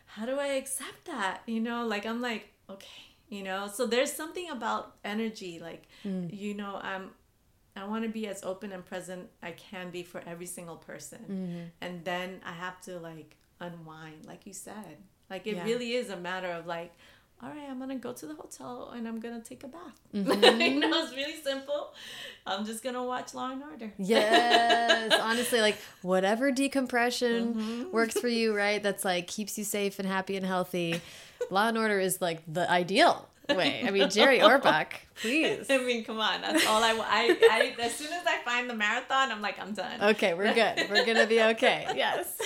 [0.06, 1.42] how do I accept that?
[1.46, 3.68] You know, like I'm like, okay, you know.
[3.72, 6.36] So there's something about energy, like, mm.
[6.36, 7.10] you know, I'm
[7.76, 11.18] I want to be as open and present I can be for every single person.
[11.20, 11.64] Mm-hmm.
[11.80, 14.96] And then I have to like unwind, like you said.
[15.28, 15.64] Like it yeah.
[15.64, 16.92] really is a matter of like,
[17.42, 20.00] all right, I'm gonna go to the hotel and I'm gonna take a bath.
[20.14, 20.60] Mm-hmm.
[20.60, 21.92] you know, it's really simple.
[22.46, 23.92] I'm just gonna watch Law and Order.
[23.98, 27.90] Yes, honestly, like whatever decompression mm-hmm.
[27.90, 28.82] works for you, right?
[28.82, 31.00] That's like keeps you safe and happy and healthy.
[31.50, 33.82] Law and Order is like the ideal way.
[33.86, 34.88] I mean, Jerry Orbach,
[35.20, 35.66] please.
[35.70, 36.40] I mean, come on.
[36.40, 37.82] That's all I, I, I.
[37.82, 40.00] As soon as I find the marathon, I'm like, I'm done.
[40.00, 40.88] Okay, we're good.
[40.90, 41.86] We're gonna be okay.
[41.94, 42.40] Yes.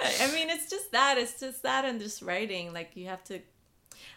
[0.00, 1.16] I mean, it's just that.
[1.18, 2.72] It's just that, and just writing.
[2.72, 3.40] Like you have to.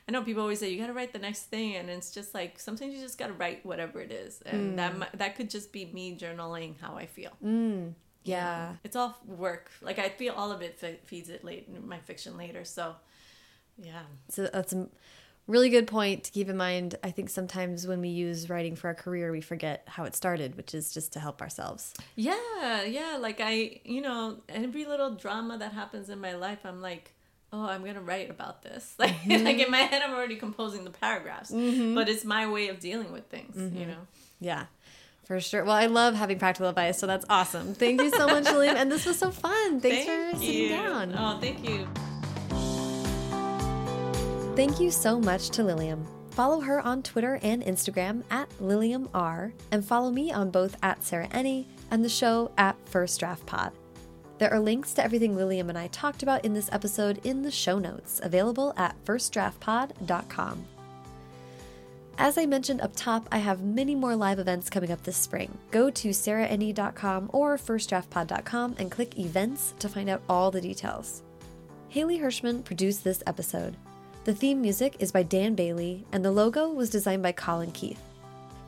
[0.07, 2.33] I know people always say you got to write the next thing, and it's just
[2.33, 4.75] like sometimes you just got to write whatever it is, and mm.
[4.77, 7.31] that that could just be me journaling how I feel.
[7.43, 7.93] Mm.
[8.23, 8.75] Yeah.
[8.83, 9.71] it's all work.
[9.81, 12.63] Like I feel all of it feeds it late my fiction later.
[12.63, 12.95] So,
[13.81, 14.03] yeah.
[14.29, 14.87] So that's a
[15.47, 16.95] really good point to keep in mind.
[17.03, 20.55] I think sometimes when we use writing for our career, we forget how it started,
[20.55, 21.93] which is just to help ourselves.
[22.15, 23.17] Yeah, yeah.
[23.19, 27.13] Like I, you know, every little drama that happens in my life, I'm like,
[27.51, 28.95] oh, I'm gonna write about this.
[28.99, 29.43] Like, mm -hmm.
[29.43, 31.95] like in my head, I'm already composing the paragraphs, mm -hmm.
[31.95, 33.55] but it's my way of dealing with things.
[33.55, 33.77] Mm -hmm.
[33.77, 33.93] You mm-hmm.
[33.93, 34.05] know.
[34.39, 34.63] Yeah.
[35.29, 35.63] For sure.
[35.63, 37.75] Well, I love having practical advice, so that's awesome.
[37.75, 38.75] Thank you so much, Liam.
[38.75, 39.79] And this was so fun.
[39.79, 40.69] Thanks thank for sitting you.
[40.69, 41.13] down.
[41.13, 41.87] Oh, thank you.
[44.55, 46.05] Thank you so much to Lilliam.
[46.31, 51.27] Follow her on Twitter and Instagram at LilliamR, and follow me on both at Sarah
[51.27, 53.71] Enni and the show at First Draft Pod.
[54.39, 57.51] There are links to everything Lilliam and I talked about in this episode in the
[57.51, 60.65] show notes, available at firstdraftpod.com.
[62.17, 65.57] As I mentioned up top, I have many more live events coming up this spring.
[65.71, 71.21] Go to sarahenni.com or firstdraftpod.com and click events to find out all the details.
[71.89, 73.75] Haley Hirschman produced this episode.
[74.23, 78.01] The theme music is by Dan Bailey, and the logo was designed by Colin Keith.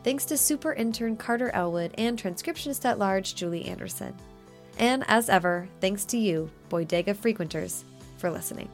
[0.04, 4.16] Thanks to super intern Carter Elwood and transcriptionist at large Julie Anderson.
[4.82, 7.84] And as ever, thanks to you, Bodega frequenters,
[8.18, 8.68] for listening.